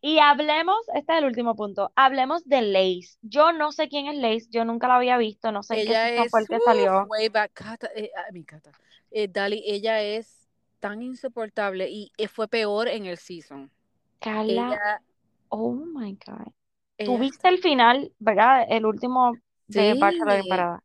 [0.01, 3.17] y hablemos, este es el último punto, hablemos de Lace.
[3.21, 5.91] Yo no sé quién es Lace, yo nunca la había visto, no sé en qué
[5.91, 7.05] Ella season fue el es, que salió.
[7.09, 8.71] way back, Cata, eh, a mi Cata,
[9.11, 10.47] eh, Dali, ella es
[10.79, 13.71] tan insoportable y eh, fue peor en el season.
[14.19, 15.01] Carla, Ella,
[15.49, 16.53] oh my God.
[16.97, 18.65] ella Tuviste el final, ¿verdad?
[18.69, 19.33] El último
[19.67, 20.83] de Bachelor en sí, Parada.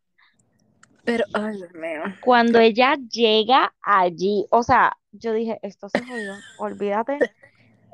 [1.09, 2.03] Pero, ay, Dios mío.
[2.21, 7.25] Cuando ella llega allí, o sea, yo dije, esto se jodió, olvídate,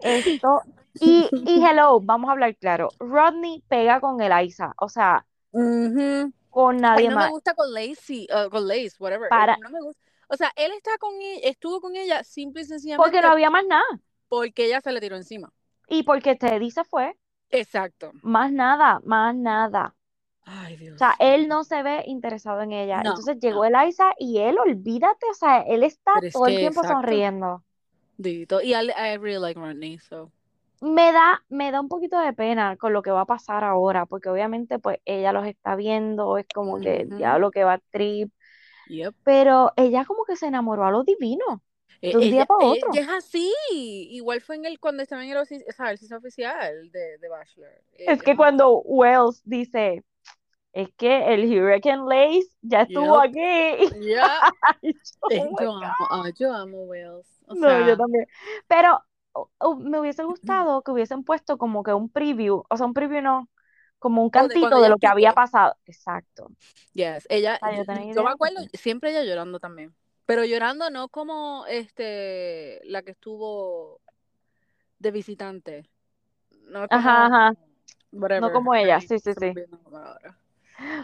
[0.00, 0.62] esto.
[0.98, 2.94] Y, y hello, vamos a hablar claro.
[2.98, 5.26] Rodney pega con Eliza, o sea,
[6.50, 7.30] con Ay, nadie no me más.
[7.30, 9.28] gusta con Lacey, uh, con Lace, whatever.
[9.28, 10.00] Para, no me gusta.
[10.28, 13.50] O sea, él está con ella, estuvo con ella simple y porque no sencillamente había
[13.50, 13.84] más nada.
[14.28, 15.52] porque ella se le tiró encima.
[15.88, 17.18] Y porque Teddy se fue,
[17.50, 18.14] Exacto.
[18.22, 19.94] más nada, más nada.
[20.46, 23.00] Ay, O Dios sea, él no se ve interesado en ella.
[23.00, 23.64] No, Entonces llegó.
[23.64, 26.96] Eliza y él, olvídate, o sea, él está todo el que, tiempo exacto.
[26.96, 27.64] sonriendo.
[28.16, 28.60] Dito.
[28.62, 30.30] Y I, I really like Rodney, so.
[30.80, 34.04] Me da, me da un poquito de pena con lo que va a pasar ahora,
[34.06, 37.16] porque obviamente pues ella los está viendo, es como que Ujú.
[37.16, 38.30] diablo que va a trip,
[38.88, 39.14] Yep.
[39.24, 41.62] pero ella como que se enamoró a lo divino,
[42.02, 42.90] E- de un día para otro.
[42.90, 43.52] ella es así.
[44.10, 47.70] Igual fue en el cuando estaba en el, o sea, el oficial de, de Bachelor.
[48.06, 48.36] Es que Ella.
[48.36, 50.04] cuando Wells dice,
[50.74, 53.30] es que el Hurricane Lace ya estuvo Yep.
[53.30, 54.20] aquí, Yep.
[55.60, 57.40] yo, amo, yo amo Wales.
[57.46, 58.26] O No, yo también.
[58.66, 59.00] Pero
[59.78, 63.48] me hubiese gustado que hubiesen puesto como que un preview, o sea, un preview no,
[64.00, 65.76] como un de cantito de lo que había pasado.
[65.86, 66.50] Exacto.
[66.92, 69.94] Yes, ella, yo yo, tener yo me acuerdo, siempre ella llorando también.
[70.26, 74.00] Pero llorando no como este la que estuvo
[74.98, 75.88] de visitante.
[76.62, 77.54] No Ajá, como ajá.
[78.10, 78.42] whatever.
[78.42, 79.52] No como ella, sí, sí, sí.
[79.92, 80.36] ahora.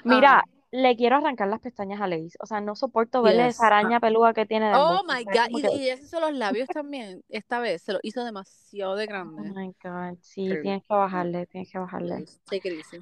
[0.04, 2.36] Mira, le quiero arrancar las pestañas a Lace.
[2.40, 4.00] O sea, no soporto verle esa araña ah.
[4.00, 5.48] peluda que tiene Oh my God.
[5.48, 7.22] Y, que, y ella se hizo los labios también.
[7.28, 9.50] Esta vez se lo hizo demasiado de oh grande.
[9.50, 12.24] my God, sí, tienes que bajarle, tienes que bajarle.
[12.50, 12.98] Easy.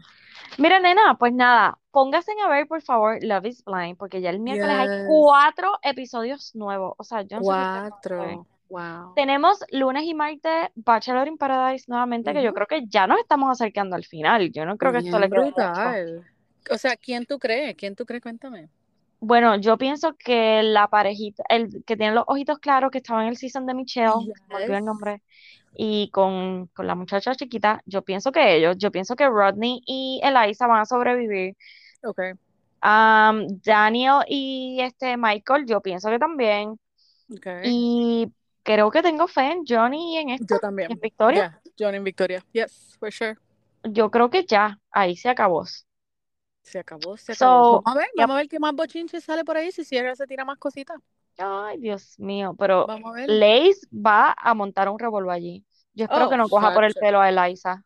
[0.57, 4.41] Mira, nena, pues nada, póngase a ver, por favor, Love is Blind, porque ya el
[4.41, 6.95] miércoles hay cuatro episodios nuevos.
[6.97, 7.49] O sea, yo no sé.
[7.49, 8.47] Cuatro.
[8.71, 9.15] Wow.
[9.15, 13.51] Tenemos lunes y martes Bachelor in Paradise nuevamente, que yo creo que ya nos estamos
[13.51, 14.53] acercando al final.
[14.53, 15.73] Yo no creo que esto le quede mucho.
[16.71, 17.75] O sea, ¿quién tú crees?
[17.77, 18.23] ¿Quién tú crees?
[18.23, 18.69] Cuéntame.
[19.21, 23.31] Bueno, yo pienso que la parejita, el que tiene los ojitos claros, que estaba en
[23.31, 24.85] el season de Michelle, olvidó el Yes.
[24.85, 25.23] nombre,
[25.75, 30.21] y con, con la muchacha chiquita, yo pienso que ellos, yo pienso que Rodney y
[30.23, 31.57] Eliza van a sobrevivir.
[32.03, 32.33] Okay.
[32.81, 36.79] Am, Daniel y este Michael, yo pienso que también.
[37.37, 37.63] Okay.
[37.65, 40.99] Y creo que tengo fe en Johnny y en esta, Yo en también.
[41.03, 41.61] Victoria.
[41.65, 41.73] Yeah.
[41.77, 42.45] John en Victoria.
[42.53, 43.37] Yes, for sure.
[43.83, 45.65] Yo creo que ya, ahí se acabó.
[46.69, 47.83] Se acabó, se acabó.
[47.83, 49.73] Vamos a ver, vamos a ver qué más bochinche sale por ahí.
[49.73, 50.99] Si Sierra se tira más cositas.
[51.39, 53.31] ay, Dios mío, pero Vamos a ver.
[53.31, 55.65] Lace va a montar un revolvo allí.
[55.95, 57.85] Yo espero Oh, que no coja por el pelo a Eliza.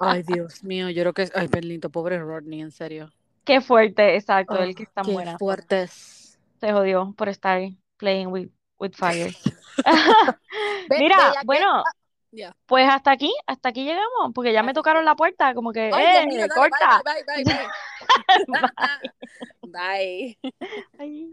[0.00, 1.32] Ay, Dios mío, yo creo que es.
[1.34, 3.10] Ay, Perlito, pobre Rodney, en serio.
[3.44, 5.36] Qué fuerte, exacto, Oh, él que es tan qué buena.
[5.38, 6.38] fuertes.
[6.60, 7.60] Se jodió por estar
[7.96, 8.48] playing with,
[8.78, 9.34] with fire.
[10.88, 15.54] Mira, bueno, ah, pues hasta aquí, hasta aquí llegamos, porque ya me tocaron la puerta,
[15.54, 17.02] como que, ¡eh, dale, corta!
[17.04, 17.54] bye, bye, bye,
[18.48, 19.12] bye,
[19.64, 20.36] bye.
[20.98, 21.32] Bye.